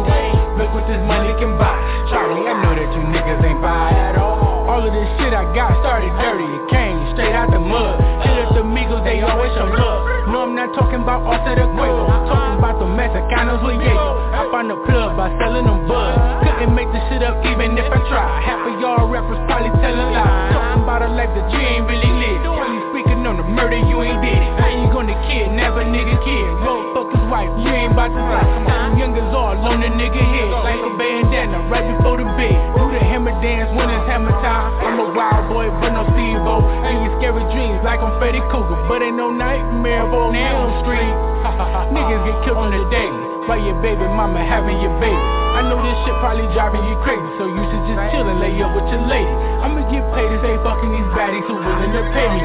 [0.58, 1.78] Look what this money can buy.
[2.10, 4.66] Charlie, I know that you niggas ain't buy at all.
[4.66, 6.44] All of this shit I got started dirty.
[6.44, 7.94] It came straight out the mud.
[8.26, 10.28] Hit up the Migos, they always show love.
[10.28, 12.10] No, I'm not talking about Offset or Quavo.
[12.10, 14.31] I'm talking about the Mexicanos with Diego.
[14.62, 16.14] Found the plug by selling them bud.
[16.46, 18.46] Couldn't make this shit up even if I tried.
[18.46, 20.54] Half of y'all rappers probably telling lies.
[20.54, 22.46] Talking about a life that you ain't really lived.
[22.46, 24.38] You speaking on the murder, you ain't did.
[24.62, 26.46] How you gonna kidnap a nigga kid?
[26.62, 28.22] Motherfucker's wife, you ain't about to.
[28.70, 30.54] Time youngers all on the nigga head.
[30.54, 32.54] Like a bandana right before the bed.
[32.78, 34.78] Do the hammer dance when it's hammer time.
[34.78, 36.54] I'm a wild boy, but no Steve-O.
[36.86, 38.78] And scary dreams like I'm Freddy Krueger.
[38.86, 41.14] But ain't no nightmare on Elm Street.
[41.98, 43.31] Niggas get killed on the daily.
[43.48, 45.18] By your baby mama having your baby.
[45.18, 48.54] I know this shit probably driving you crazy, so you should just chill and lay
[48.62, 49.28] up with your lady.
[49.60, 52.40] I'ma get paid to stay fucking these baddies who willing to pay me.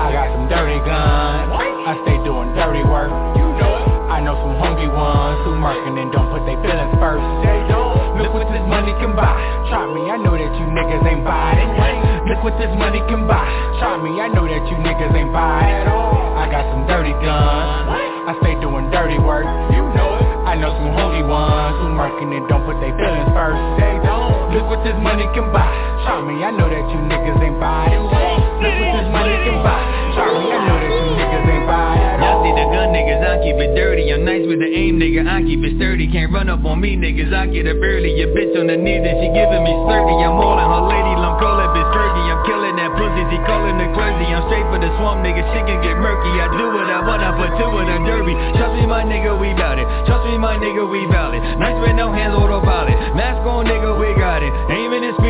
[0.00, 1.52] I got some dirty guns.
[1.86, 3.45] I stay doing dirty work.
[4.16, 7.20] I know some hungry ones who murking and don't put their feelings first.
[7.44, 8.16] They don't.
[8.16, 9.36] Look what this money can buy.
[9.68, 11.68] Try me, I know that you niggas ain't buy it.
[12.24, 13.44] Look what this money can buy.
[13.76, 15.84] Try me, I know that you niggas ain't buy it.
[15.84, 17.92] I got some dirty guns.
[18.24, 19.44] I stay doing dirty work.
[19.76, 20.24] You know it.
[20.48, 23.60] I know some hungry ones who murking and don't put their feelings first.
[23.76, 24.56] They don't.
[24.56, 25.68] Look what this money can buy.
[26.08, 28.00] Try me, I know that you niggas ain't buy it.
[28.00, 29.84] Look what this money can buy.
[30.16, 30.75] Try me, I know
[32.46, 34.14] see the gun niggas, I keep it dirty.
[34.14, 36.06] I'm nice with the aim nigga, I keep it sturdy.
[36.06, 38.14] Can't run up on me niggas, I get up early.
[38.14, 41.34] Your bitch on the knees and she giving me slurpy I'm hauling her lady, I'm
[41.42, 44.90] calling bitch turkey I'm killing that pussy, she calling the clergy I'm straight for the
[45.02, 46.30] swamp nigga, shit can get murky.
[46.38, 48.34] I do what I want, I put two in a derby.
[48.54, 49.86] Trust me my nigga, we bout it.
[50.06, 52.94] Trust me my nigga, we it Nice with no hands, autopilot.
[53.18, 54.52] Mask on nigga, we got it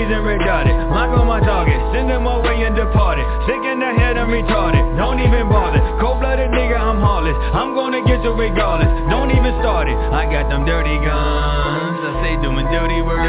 [0.06, 4.82] And on my target, send them away and departed Sick in the head, I'm retarded.
[4.98, 5.78] Don't even bother.
[5.98, 7.34] Cold-blooded nigga, I'm heartless.
[7.54, 8.90] I'm gonna get you regardless.
[9.10, 9.94] Don't even start it.
[9.94, 11.98] I got them dirty guns.
[12.06, 13.22] I say doing dirty work.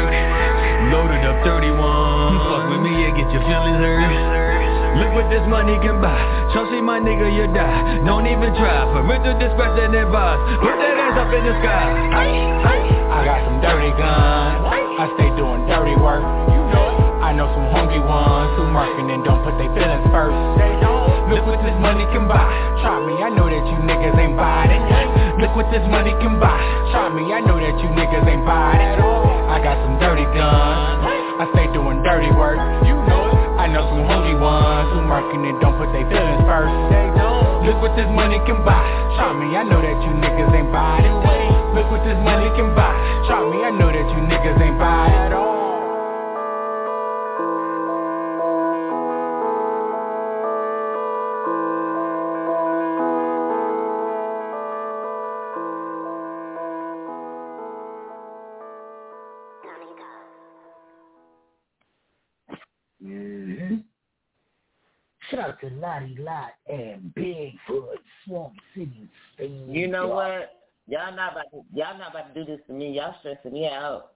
[0.90, 4.98] Loaded up 31 Fuck with me, yeah, get your feelings hurt.
[4.98, 6.18] Look what this money can buy.
[6.50, 8.02] Trust me, my nigga, you die.
[8.02, 8.90] Don't even try.
[8.90, 11.86] For Parental discretion advised Put that ass up in the sky.
[12.10, 14.66] I got some dirty guns.
[14.98, 16.57] I stay doing dirty work.
[17.28, 17.58] You know it.
[17.58, 20.32] I know some hungry ones who murking and don't put their feelings first.
[21.28, 22.48] Look what this money can buy.
[22.80, 24.80] Try me, I know that you niggas ain't buy it.
[25.36, 26.56] Look what this money can buy.
[26.88, 28.96] Try me, I know that you niggas ain't buy it.
[29.52, 31.04] I got some dirty guns.
[31.36, 32.56] I stay doing dirty work.
[32.88, 33.60] You know it.
[33.60, 36.72] I know some hungry ones who murking and don't put their feelings first.
[36.88, 37.68] They don't.
[37.68, 38.88] Look what this money can buy.
[39.20, 41.12] Try me, I know that you niggas ain't buy it.
[41.76, 42.96] Look what this money can buy.
[43.28, 45.17] Try me, I know that you niggas ain't buy it
[65.38, 69.68] Shout out to Lottie Lot and Bigfoot, Swamp City, Spain.
[69.70, 70.62] You know what?
[70.88, 72.96] Y'all not about to y'all not about to do this to me.
[72.96, 74.12] Y'all stressing me out.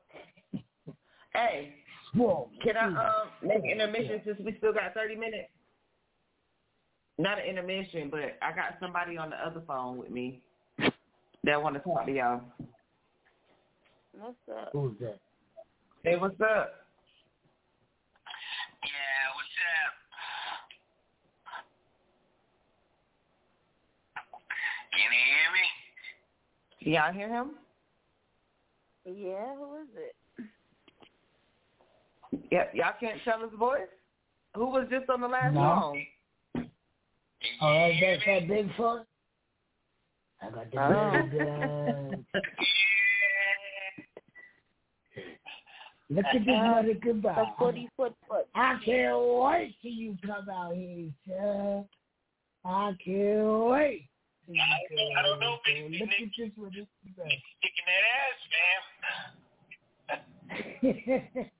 [1.34, 1.74] hey,
[2.12, 5.48] Swamp can I um make intermission since we still got thirty minutes?
[7.18, 10.40] Not an intermission, but I got somebody on the other phone with me
[11.44, 12.40] that want to talk to y'all.
[14.18, 14.70] What's up?
[14.72, 15.18] Who's that?
[16.02, 16.86] Hey, what's up?
[18.82, 19.48] Yeah, what's
[19.86, 20.02] up?
[24.92, 25.66] Can you hear me?
[26.82, 27.50] Can y'all hear him?
[29.04, 30.14] Yeah, who is it?
[32.50, 33.82] Yeah, y'all can't tell his voice.
[34.54, 35.60] Who was just on the last No.
[35.60, 36.02] song?
[37.60, 39.04] Oh, that's, that's that Bigfoot?
[40.40, 41.22] I got the Oh.
[41.22, 42.26] big gun.
[46.10, 47.34] Look at this mother goodbye.
[47.34, 48.46] The footy foot foot.
[48.54, 51.88] I can't wait till you come out here, son.
[52.64, 54.08] I can't wait.
[54.48, 54.60] You
[55.18, 56.08] I don't know, here, big- son.
[56.08, 57.14] Look at this what this is
[57.62, 58.40] Kicking that ass,
[60.82, 61.50] man.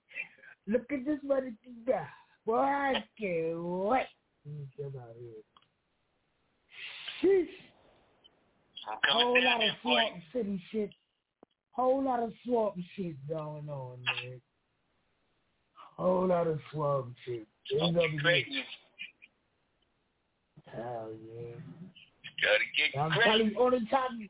[0.67, 2.07] Look at this mother goodbye.
[2.47, 4.07] Boy, I can't wait
[4.45, 5.43] you come out here.
[7.23, 7.49] Sheesh.
[9.09, 9.71] Whole lot of you.
[9.83, 10.91] swamp city shit.
[11.73, 14.41] Whole lot of swamp shit going on, man.
[15.97, 17.47] Whole lot of swamp shit.
[17.71, 18.65] It's gonna be Crazy.
[20.67, 21.55] Hell yeah.
[22.99, 24.29] I'm telling you, only time you,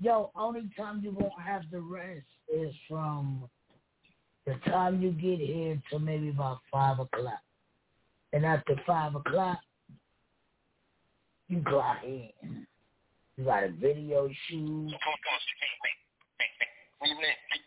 [0.00, 3.48] yo, only time you won't have to rest is from
[4.46, 7.40] the time you get here to maybe about five o'clock.
[8.32, 9.58] And after five o'clock,
[11.48, 12.66] you clock in.
[13.36, 14.88] You got a video shoot.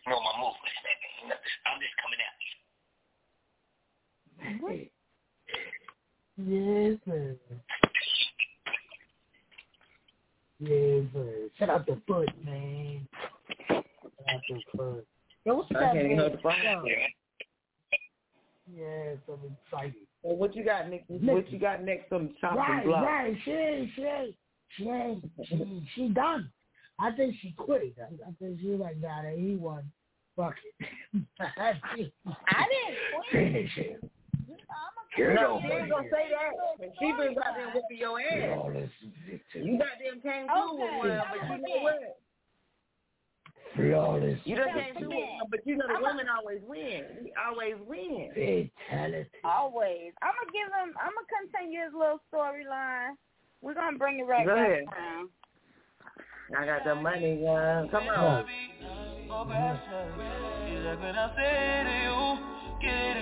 [0.06, 1.32] Know my movements, man.
[1.66, 2.36] I'm just coming out.
[6.38, 7.36] Yes, sir.
[10.58, 11.48] Yes, sir.
[11.58, 13.06] Shout out the foot, man.
[13.68, 13.84] Shout
[14.28, 15.06] out the foot.
[15.44, 16.18] Yo, what's I that, can't man?
[16.18, 16.54] hold the phone.
[16.64, 16.84] Yo.
[18.74, 19.94] Yes, I'm excited.
[20.22, 21.04] Well, what you got next?
[21.08, 23.04] What you got next on the chopping Right, block?
[23.04, 23.36] right.
[23.44, 24.34] She ain't, she ain't,
[24.76, 26.50] she ain't, she, she done.
[26.98, 27.94] I think she quit.
[28.00, 29.90] I, I think she like, nah, that he won.
[30.34, 31.22] Fuck it.
[31.40, 34.10] I didn't quit.
[35.16, 35.34] Finish.
[35.40, 36.52] No, Get she ain't gonna say that.
[37.00, 38.52] She been goddamn whooping your ass.
[38.54, 38.90] Flawless
[39.28, 39.64] victory.
[39.64, 42.18] You goddamn came through with one, but you know what?
[43.74, 45.24] Flawless You done came through victory.
[45.24, 47.02] with one, but you know the women always win.
[47.24, 48.28] We always win.
[48.36, 49.30] Fatality.
[49.44, 50.12] Always.
[50.22, 50.92] I'm gonna give him.
[51.00, 53.16] I'm gonna continue his little storyline.
[53.62, 54.84] We're gonna bring it right Go back ahead.
[54.92, 55.28] around.
[56.56, 58.46] I got the money, uh, come on.
[62.80, 63.16] Girl,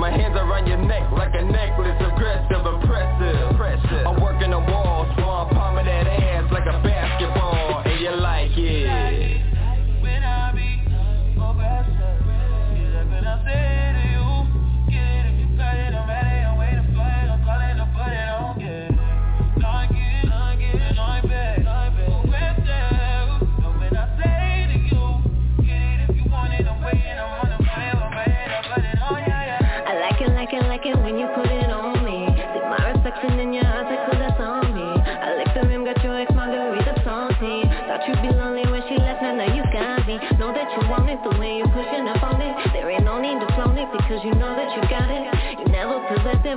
[0.00, 2.00] my hands around your neck like a necklace.
[2.00, 2.69] Aggressive,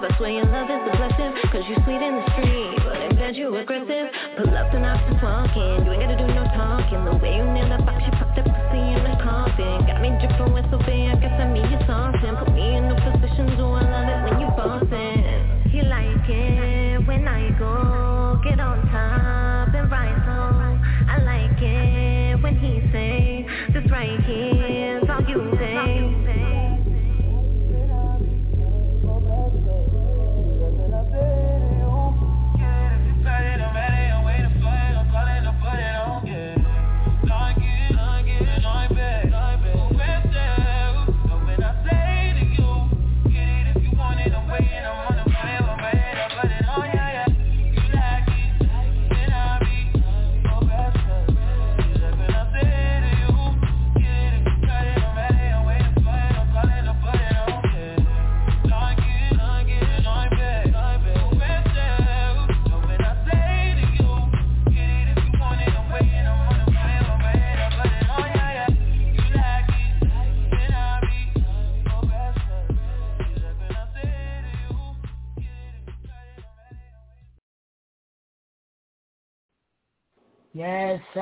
[0.01, 1.37] I swear your love is a blessing.
[1.53, 4.09] Cause you sweet in the street, but in bed you aggressive.
[4.41, 7.05] Pull up and off walking, you ain't gotta do no talking.
[7.05, 9.85] The way you nail the box, you pop that pussy in the coffin.
[9.85, 12.33] Got me dripping with so big, I guess I need your saucing.
[12.41, 15.02] Put me in no position, do I love it when you bossing.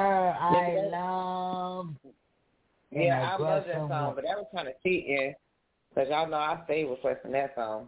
[0.02, 0.38] Sir.
[0.40, 1.88] I love.
[2.92, 5.34] Yeah, I love that song, but that was kind of cheating.
[5.96, 7.88] Cause y'all know I stay requesting that song.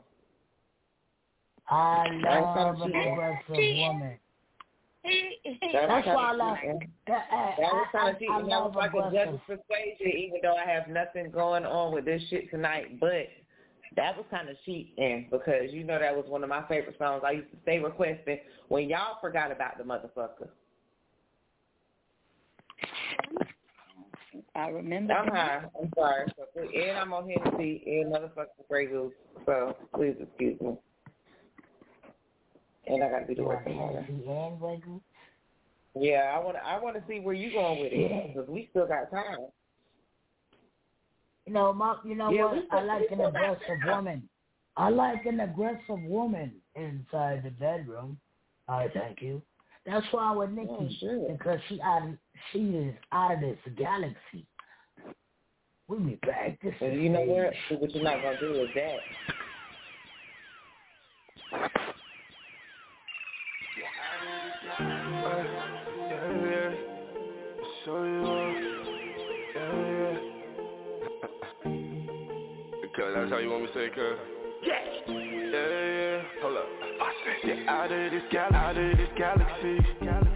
[1.69, 4.17] I love an aggressive woman.
[5.03, 6.57] That was That's why I love.
[6.57, 6.73] Uh,
[7.07, 8.47] that, That was kind of cheating.
[8.47, 12.21] That was like a judge's persuasion, even though I have nothing going on with this
[12.29, 12.99] shit tonight.
[12.99, 13.27] But
[13.95, 17.23] that was kind of cheating because you know that was one of my favorite songs.
[17.25, 20.49] I used to stay requesting when y'all forgot about the motherfucker.
[24.55, 25.13] I remember.
[25.13, 25.63] I'm high.
[25.79, 26.31] I'm sorry.
[26.37, 29.13] So, and I'm on Hennessy and motherfucking Grey Goose.
[29.45, 30.77] So please excuse me.
[32.87, 34.05] And I got to be to work tomorrow.
[34.07, 35.01] And
[35.95, 36.65] Yeah, I want to.
[36.65, 39.47] I want to see where you going with it because we still got time.
[41.45, 42.65] You know, my, you know Yeah, what?
[42.71, 44.29] I like an aggressive woman.
[44.77, 48.17] I like an aggressive woman inside the bedroom.
[48.67, 49.41] I thank you.
[49.85, 51.29] That's why I with oh, Nikki, Oh, sure.
[51.29, 52.15] because she out, of,
[52.51, 54.45] she is out of this galaxy.
[55.87, 56.59] We be back.
[56.61, 57.53] This And you know what?
[57.79, 58.99] What you're not gonna do is that.
[66.09, 66.71] Yeah, yeah.
[67.85, 68.55] Show you off.
[69.55, 70.17] Yeah, yeah.
[72.95, 74.17] Cause that's how you want me to say, cuz.
[74.63, 74.73] Yeah.
[75.07, 76.21] Yeah, yeah.
[76.41, 76.65] Hold up.
[77.43, 80.32] Yeah, out of this gal, out of this galaxy.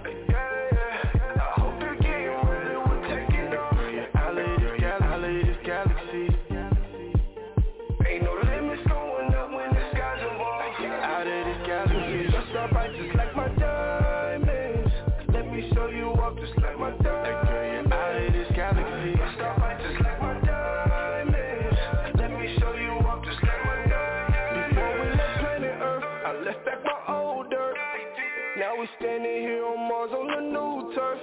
[28.78, 31.18] We standing here on Mars on the new turf.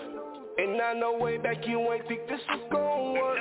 [0.59, 3.39] And I know way back you ain't think this was gon' work.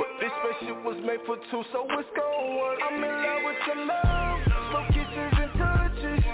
[0.00, 2.80] But this spaceship was made for two, so it's gon' work.
[2.80, 4.40] I'm in love with your love,
[4.72, 6.24] slow kisses and touches.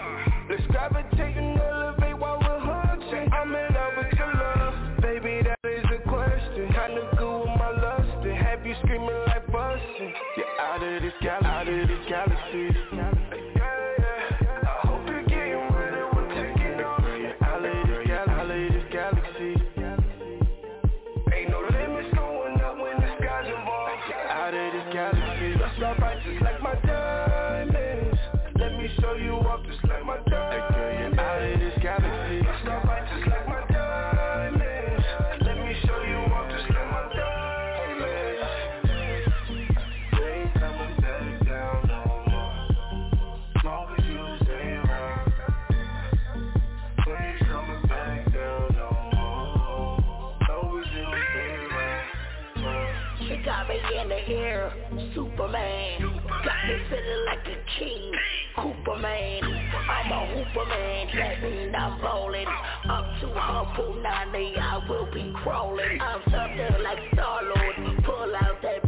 [0.47, 3.27] Let's gravitate and elevate while we're hunching.
[3.35, 5.43] I'm in love with your love, baby.
[5.43, 6.71] That is a question.
[6.71, 10.15] Kinda good with my lust and have you screaming like busting.
[10.39, 12.68] You're out of this gal, out of this galaxy.
[55.39, 56.21] Superman.
[56.45, 58.13] Got me feeling like a king,
[58.57, 59.45] Hooperman.
[59.89, 62.47] I'm a Hooperman, that mean I'm rolling.
[62.91, 66.01] Up to humble 90, I will be crawling.
[66.01, 68.88] I'm something like Star-Lord, pull out that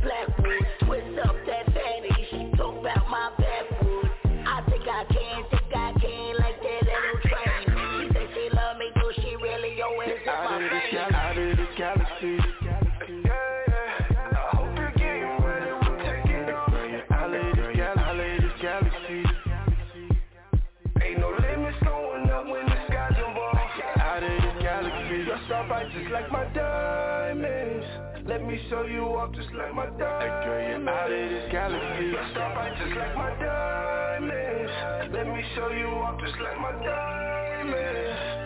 [28.80, 30.46] Let me show you off just like my diamonds.
[30.46, 32.12] Girl, you're out of this galaxy.
[32.12, 34.72] Just up right just like my diamonds.
[35.12, 38.39] Let me show you off just like my diamonds.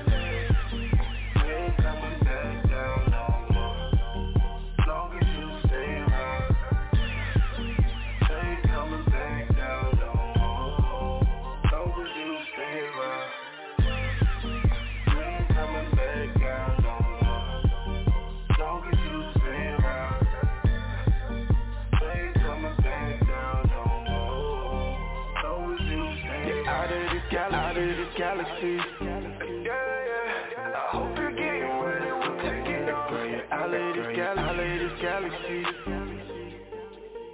[27.74, 28.78] Out of this galaxy.
[29.02, 29.20] Yeah,
[29.66, 30.72] yeah.
[30.74, 32.06] I hope you're getting ready.
[32.06, 33.10] We're taking off.
[33.50, 35.64] Out of this gal, out of this galaxy.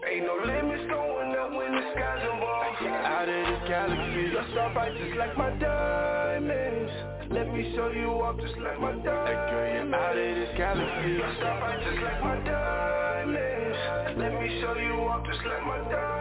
[0.09, 2.83] Ain't no limits going up when the sky's involved.
[2.89, 4.33] Out of this galaxy.
[4.33, 6.93] Just up right just like my diamonds.
[7.31, 9.95] Let me show you off just like my diamonds.
[9.95, 11.19] Out of this galaxy.
[11.21, 14.17] Just up right just like my diamonds.
[14.17, 16.20] Let me show you off just like my diamonds.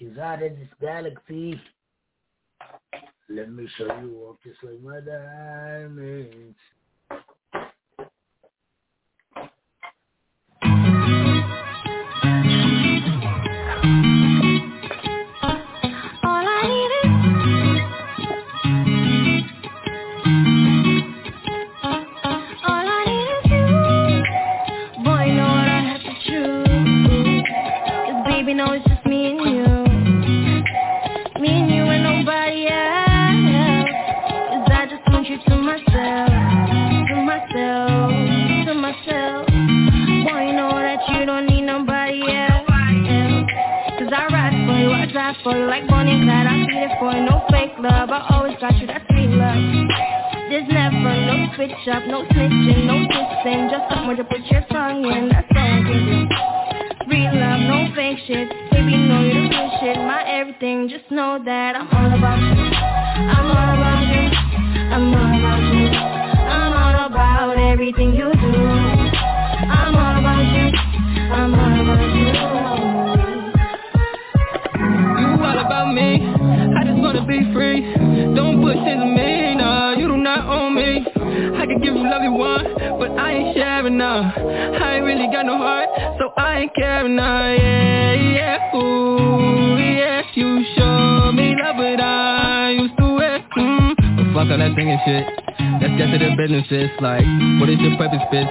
[0.00, 1.60] She's out of this galaxy.
[3.28, 3.66] Let me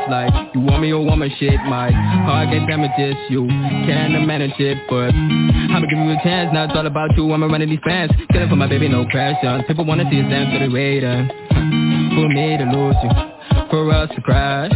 [0.09, 3.47] like You want me or want my shit, my Heart get damages, you
[3.85, 7.47] can't manage it But I'ma give you a chance, now it's all about you I'ma
[7.47, 9.63] run these fans, killing for my baby, no pressure.
[9.67, 13.11] People wanna see us dance to the radar For me to lose you?
[13.69, 14.71] For us to crash.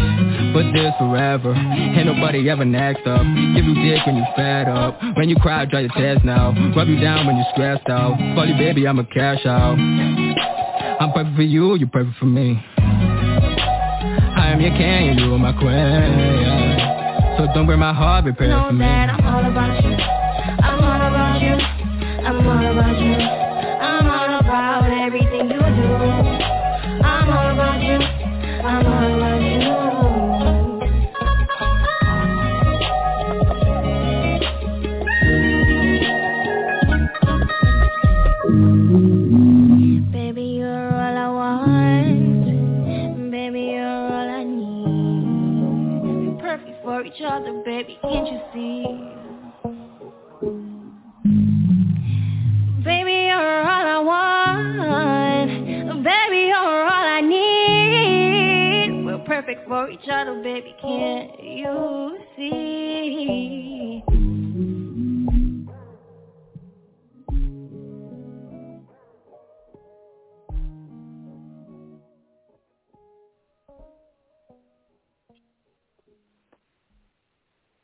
[0.54, 1.54] But this forever.
[1.54, 3.22] Ain't nobody ever next up.
[3.56, 5.02] Give you dick when you fed up.
[5.18, 6.54] When you cry, dry your tears now.
[6.76, 8.20] Rub you down when you're stressed out.
[8.20, 9.80] You baby, I'ma cash out.
[9.80, 12.64] I'm perfect for you, you're perfect for me
[14.54, 16.78] Am your king, you my queen
[17.38, 18.86] So don't break my heart, prepare know for me.
[18.86, 19.96] that I'm all about you.
[19.98, 21.56] I'm all about you.
[22.24, 23.43] I'm all about you
[47.24, 48.86] other, baby, can't you see?
[52.84, 55.50] Baby, you're all I want
[56.04, 64.04] Baby, you're all I need We're perfect for each other, baby, can't you see?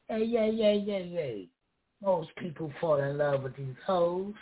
[0.10, 1.46] Hey, yeah, yeah, yeah, yeah.
[2.04, 4.34] Most people fall in love with these hoes.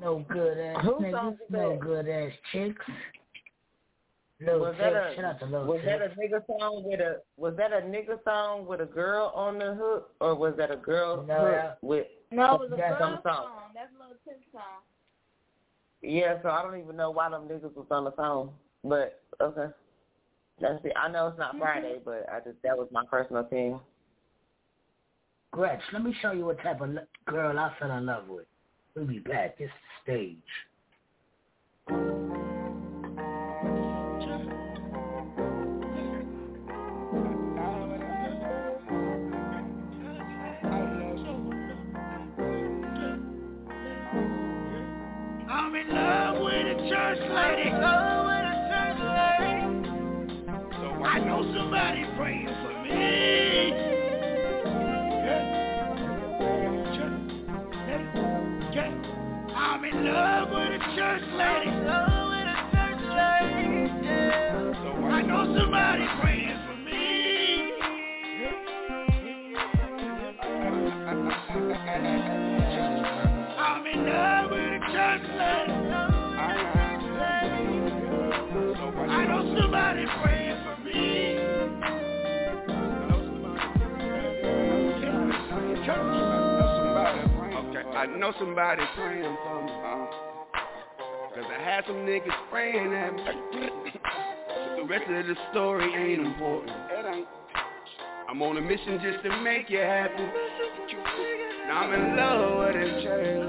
[0.00, 1.80] No good ass Who niggas, no that?
[1.80, 2.84] good ass chicks.
[4.40, 7.00] Lil was Tip, that a shout out to Lil was that a nigga song with
[7.00, 10.70] a was that a nigga song with a girl on the hook or was that
[10.70, 13.42] a girl No, hook with No, it was a that's girl song.
[13.44, 13.60] song?
[13.72, 14.82] That's Lil Tip song.
[16.02, 18.50] Yeah, so I don't even know why them niggas was on the song,
[18.82, 19.72] but okay.
[20.60, 20.92] That's it.
[20.96, 21.60] I know it's not mm-hmm.
[21.60, 23.80] Friday, but I just that was my personal opinion.
[25.50, 26.90] Gretch, let me show you what type of
[27.26, 28.46] girl I fell in love with.
[28.94, 29.58] We'll be back.
[29.58, 29.72] This is
[30.06, 30.38] the stage.
[45.48, 48.15] I'm in love with a church lady.
[51.16, 52.90] I know somebody praying for me.
[55.24, 55.40] Yeah.
[58.74, 58.90] Yeah.
[59.56, 61.70] I'm in love with a church lady.
[65.08, 67.00] I know somebody praying for me.
[73.58, 75.72] I'm in love with a church lady.
[79.08, 80.75] I know somebody praying for me.
[88.06, 89.72] I know somebody praying for me.
[91.34, 93.24] Cause I had some niggas praying at me.
[93.24, 96.70] But the rest of the story ain't important.
[98.28, 100.22] I'm on a mission just to make you happy.
[101.66, 103.46] Now I'm in love with this lady.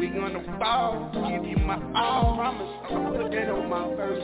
[0.00, 2.72] We gonna fall, give you my all, promise.
[2.90, 4.22] I'ma put that on my first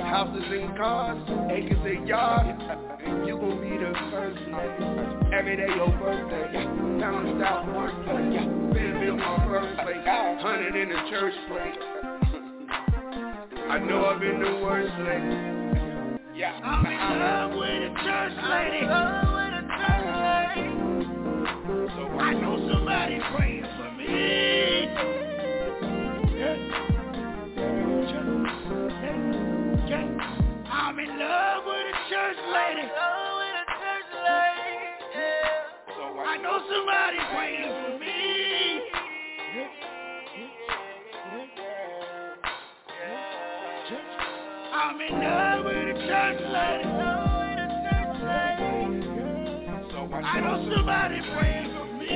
[0.00, 1.18] Houses and cars,
[1.50, 2.93] acres and yards,
[3.26, 5.32] you gon' be the first night.
[5.32, 6.52] Every day your birthday,
[7.00, 8.72] time to stop working.
[8.72, 10.04] Been my birthday,
[10.40, 11.78] hundred in the church plate.
[13.70, 16.38] I know I've been the worst lady.
[16.38, 18.86] Yeah, I'm in love with a church lady.
[21.96, 24.04] So I know somebody praying for me.
[26.38, 26.56] yeah.
[29.88, 30.04] Yeah.
[30.70, 32.88] I'm in love with a church lady.
[36.34, 38.80] I know somebody praying for me.
[44.72, 46.90] I'm in love with a church lady.
[50.24, 52.10] I know somebody praying for me.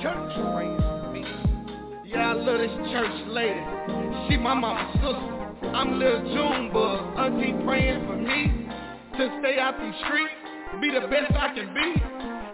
[0.00, 1.20] Church praying for me.
[2.06, 3.60] Yeah, I love this church lady.
[4.30, 5.68] She my mama's sister.
[5.76, 7.18] I'm Lil Junebug.
[7.18, 8.65] Auntie praying for me
[9.18, 10.34] to stay out these streets,
[10.80, 12.02] be the best I can be.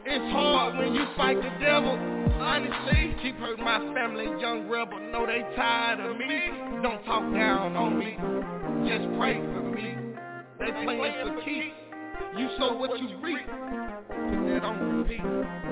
[0.04, 1.98] It's hard when you fight the devil.
[2.40, 4.98] Honestly, keep my family, young rebel.
[4.98, 6.50] Know they tired of me.
[6.82, 8.16] Don't talk down on me.
[8.88, 9.96] Just pray for me.
[10.58, 11.74] They playing for keeps.
[12.36, 13.46] You sow what you reap.
[13.46, 15.62] Put that on repeat.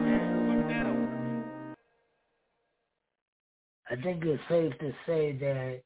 [3.90, 5.82] I think it's safe to say that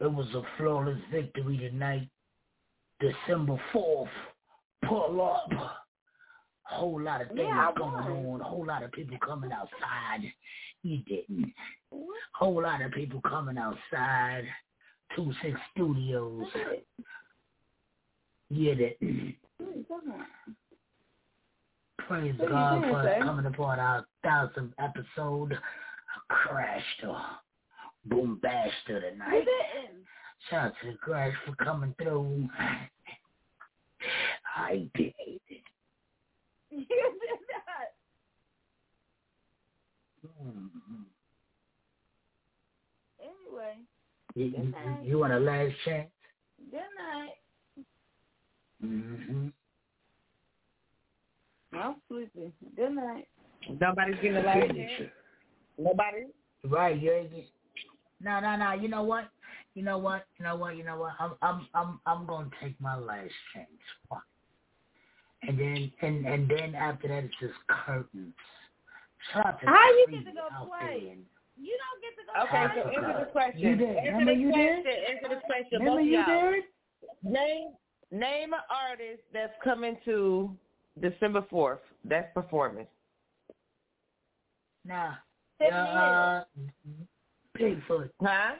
[0.00, 2.08] it was a flawless victory tonight.
[3.00, 4.08] December 4th.
[4.86, 5.50] Pull up.
[6.62, 8.40] Whole lot of things Yeah, I going on.
[8.40, 10.32] Whole lot of people coming outside.
[10.82, 11.52] You didn't.
[12.32, 14.44] Whole lot of people coming outside.
[15.16, 16.46] Two Six Studios.
[18.48, 19.34] You didn't.
[22.06, 25.58] Praise What God for coming upon our thousandth episode.
[26.28, 27.20] Crash or
[28.06, 29.44] boom bastard tonight.
[30.48, 32.48] Shout out to the guys for coming through.
[34.56, 35.12] I did.
[36.70, 37.88] You did not.
[40.44, 41.04] Mhm.
[43.20, 43.76] Anyway,
[44.34, 45.04] You, Good you, night.
[45.04, 46.10] you want a last chance?
[46.70, 47.84] good night.
[48.84, 49.48] Mm-hmm.
[51.72, 52.52] I'm sleepy.
[52.76, 53.28] Good night.
[53.80, 55.10] Nobody's getting a last chance.
[55.78, 56.26] Nobody.
[56.64, 57.44] Right, you ain't get-
[58.22, 58.72] No, no, no.
[58.72, 59.30] You know what?
[59.74, 60.26] You know what?
[60.38, 60.76] You know what?
[60.76, 61.12] You know what?
[61.18, 63.68] I'm, I'm, I'm, I'm gonna take my last chance.
[64.08, 64.24] Fuck.
[65.42, 68.34] And then, and and then after that, it's just curtains.
[69.32, 71.16] Shout out to How you get to go play?
[71.56, 72.94] You don't get to go Okay, play.
[72.94, 73.60] so answer the question.
[73.60, 73.96] You did.
[73.96, 74.84] Answer Remember the you question.
[74.84, 75.04] did?
[75.10, 75.78] Answer the question.
[75.78, 76.50] Remember Both you y'all.
[76.52, 76.64] did?
[77.22, 77.68] Name
[78.12, 80.54] name an artist that's coming to
[81.00, 81.80] December fourth.
[82.04, 82.88] That's performance.
[84.84, 85.12] Nah.
[85.58, 86.44] Hit Uh,
[87.60, 88.10] Bigfoot.
[88.22, 88.52] Huh?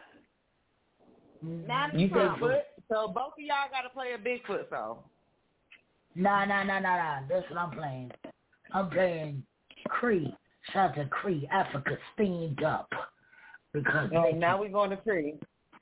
[1.44, 1.66] Mm-hmm.
[1.66, 2.40] Madam You said Trump.
[2.40, 2.60] foot.
[2.90, 4.98] So both of y'all got to play a Bigfoot song.
[6.14, 7.20] Nah, nah, nah, nah, nah.
[7.28, 8.10] That's what I'm playing.
[8.72, 9.42] I'm playing
[9.88, 10.34] Cree.
[10.72, 11.48] Shout out to Cree.
[11.52, 12.90] Africa steamed up.
[13.72, 15.34] Because Oh, now we're going to Cree.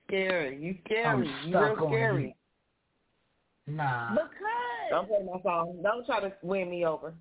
[0.07, 0.57] Scary.
[0.62, 1.28] You I'm scary.
[1.45, 2.36] You stuck real on scary.
[3.66, 4.11] Nah.
[4.12, 4.28] Because
[4.90, 5.81] Don't play my song.
[5.82, 7.15] Don't try to win me over.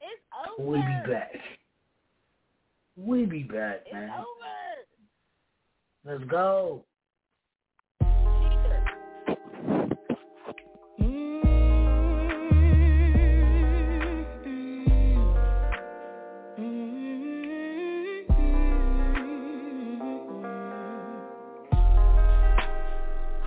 [0.00, 0.22] it's
[0.58, 0.68] over.
[0.70, 1.32] We'll be back.
[2.96, 4.10] We'll be back, It's man.
[4.10, 4.24] over.
[6.04, 6.84] Let's go.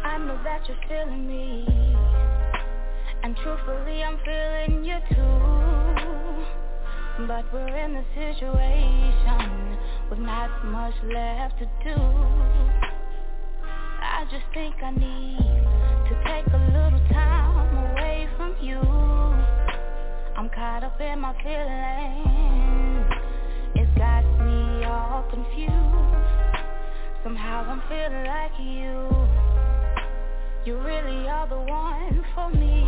[0.04, 1.66] I know that you're feeling me,
[3.24, 5.71] and truthfully, I'm feeling you too.
[7.28, 9.78] But we're in a situation
[10.10, 12.02] with not much left to do.
[14.02, 15.38] I just think I need
[16.10, 18.80] to take a little time away from you.
[20.36, 23.06] I'm caught up in my feelings.
[23.76, 25.72] It's got me all confused.
[27.24, 29.08] Somehow I'm feeling like you.
[30.66, 32.84] You really are the one for me.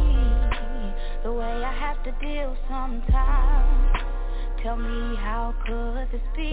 [1.23, 4.03] The way I have to deal sometimes.
[4.64, 6.49] Tell me how could this be?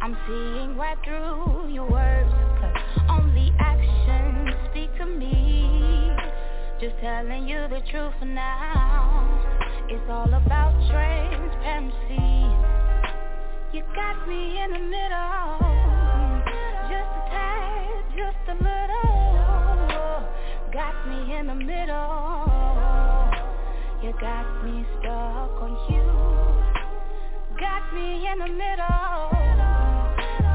[0.00, 2.74] I'm seeing right through your words Cause
[3.08, 6.10] only actions speak to me.
[6.80, 9.86] Just telling you the truth for now.
[9.88, 12.26] It's all about transparency.
[13.72, 15.62] You got me in the middle.
[16.90, 20.26] Just a tad, just a little.
[20.72, 22.77] Got me in the middle
[25.00, 26.02] stuck on you.
[27.58, 29.30] Got me in the middle.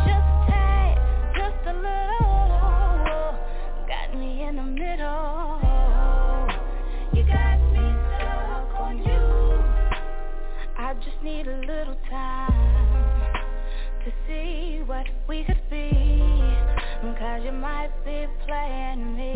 [0.08, 0.98] Just tad,
[1.36, 3.36] just a little.
[3.88, 5.60] Got me in the middle.
[7.14, 9.24] You got me stuck on you.
[10.78, 13.34] I just need a little time
[14.06, 15.92] to see what we could be.
[17.20, 19.34] Cause you might be playing me,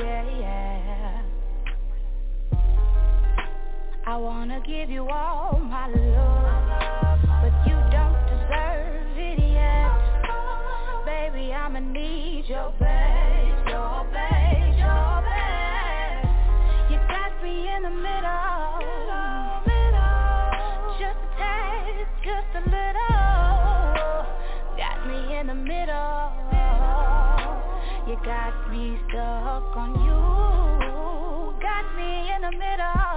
[0.00, 0.77] yeah, yeah.
[4.08, 9.92] I wanna give you all my love, but you don't deserve it yet.
[11.04, 16.24] Baby, I'ma need your best, your best, your best.
[16.90, 18.80] You got me in the middle,
[20.98, 24.24] just a tad, just a little.
[24.78, 26.32] Got me in the middle.
[28.08, 31.60] You got me stuck on you.
[31.60, 33.07] Got me in the middle.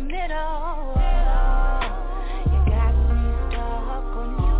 [0.00, 0.16] You
[2.70, 4.56] got me stuck on you,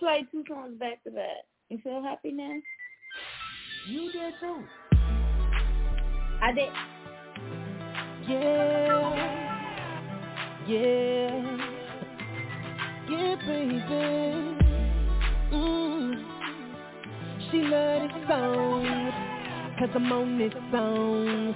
[0.00, 1.44] played two songs back to back.
[1.68, 2.54] You feel happy now?
[3.86, 4.64] You did too.
[6.42, 6.68] I did.
[8.26, 9.14] Yeah,
[10.66, 11.56] yeah,
[13.10, 14.58] yeah, baby.
[15.52, 16.24] Mm.
[17.50, 19.12] She love this song,
[19.78, 21.54] cause I'm on this song.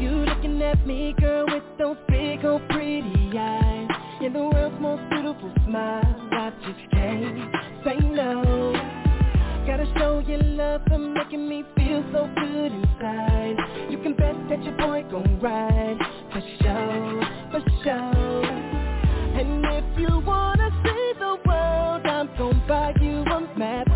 [0.00, 3.67] You looking at me, girl, with those big old pretty eyes.
[4.20, 6.28] And the world's most beautiful smile.
[6.32, 7.54] I just can't
[7.84, 8.72] say no.
[9.66, 13.56] Gotta show you love for making me feel so good inside.
[13.90, 15.98] You can bet that your boy gon' ride
[16.32, 18.44] for sure, for sure.
[19.38, 23.87] And if you wanna see the world, I'm gon' buy you a map.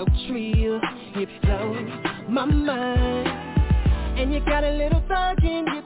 [0.00, 0.80] So trill.
[1.14, 3.28] It blows my mind.
[4.18, 5.79] And you got a little thug in you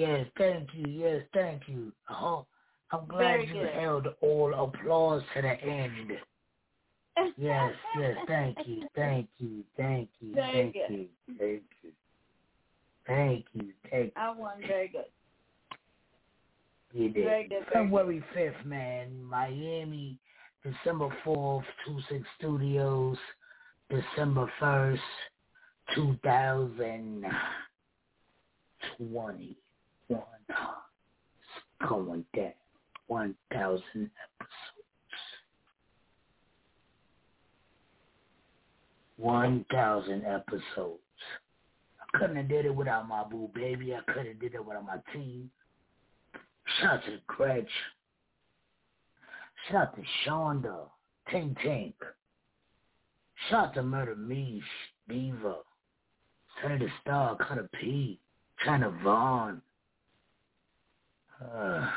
[0.00, 0.86] Yes, thank you.
[0.88, 1.92] Yes, thank you.
[2.08, 2.46] Oh,
[2.90, 3.68] I'm glad Very you good.
[3.74, 6.12] held all applause to the end.
[7.36, 10.90] Yes, yes, thank you, thank you, thank you, Very thank good.
[10.90, 11.06] you,
[11.38, 11.90] thank you,
[13.06, 15.04] thank you, thank I won very good.
[16.94, 17.02] you.
[17.04, 17.24] You did.
[17.24, 20.16] Very good, very February fifth, man, Miami,
[20.64, 23.18] December fourth, two six studios,
[23.90, 25.02] December first,
[25.94, 27.26] two thousand
[28.96, 29.58] twenty
[30.10, 30.22] one.
[31.88, 32.52] Going down.
[33.06, 34.10] One thousand
[39.16, 41.00] One thousand episodes.
[42.00, 43.94] I couldn't have did it without my boo baby.
[43.94, 45.50] I couldn't have did it without my team.
[46.80, 47.68] Shout out to Gretch.
[49.68, 50.76] Shout out to Shonda.
[51.30, 51.92] Tink Tink.
[53.50, 54.62] Shout out to Murder Meesh.
[55.06, 55.56] Diva.
[56.62, 57.36] Senator Star.
[57.36, 58.18] Cutter P.
[58.64, 59.60] China Vaughn.
[61.40, 61.88] Uh,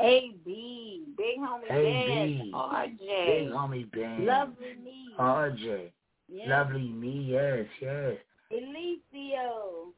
[0.00, 2.38] AB, Big Homie AB.
[2.38, 4.26] Ben, RJ, Big Homie Ben.
[4.26, 5.90] Lovely Me, RJ.
[6.28, 6.48] yes.
[6.48, 8.14] Lovely me, yes, yes.
[8.52, 9.92] Elicio,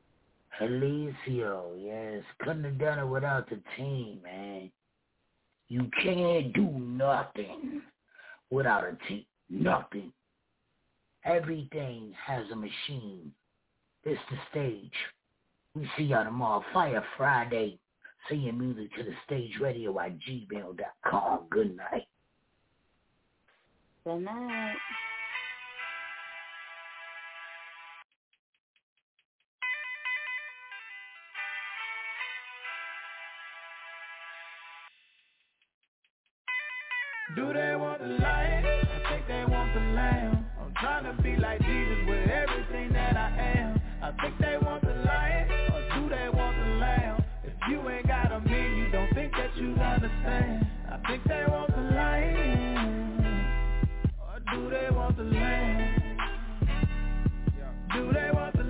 [0.60, 2.22] Alicio, yes.
[2.40, 4.70] Couldn't have done it without the team, man.
[5.68, 7.82] You can't do nothing
[8.51, 9.24] without a team.
[9.51, 10.12] Nothing.
[11.24, 13.32] Everything has a machine.
[14.05, 14.93] It's the stage.
[15.74, 16.62] We see y'all tomorrow.
[16.72, 17.78] Fire Friday.
[18.28, 21.40] Send your music to the stage radio at gmail.com.
[21.51, 22.06] Good night.
[24.05, 24.76] Good night.
[37.36, 38.62] Do they want the light?
[38.64, 40.46] I think they want the lamb.
[40.60, 43.28] I'm trying to be like Jesus with everything that I
[43.59, 43.80] am.
[44.02, 44.56] I think they
[50.26, 51.82] I think they want the
[54.18, 55.24] or do they want the?
[57.92, 58.62] Do they want the?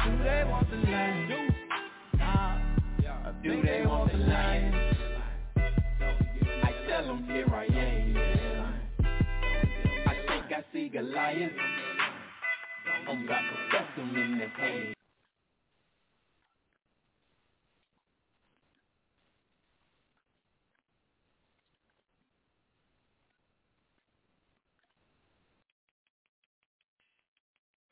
[0.00, 0.76] Do they want the
[3.42, 4.18] do they want the?
[6.62, 8.16] I tell them here I am.
[10.06, 11.52] I think I see Goliath.
[13.08, 14.99] I'm about to bust him in the head.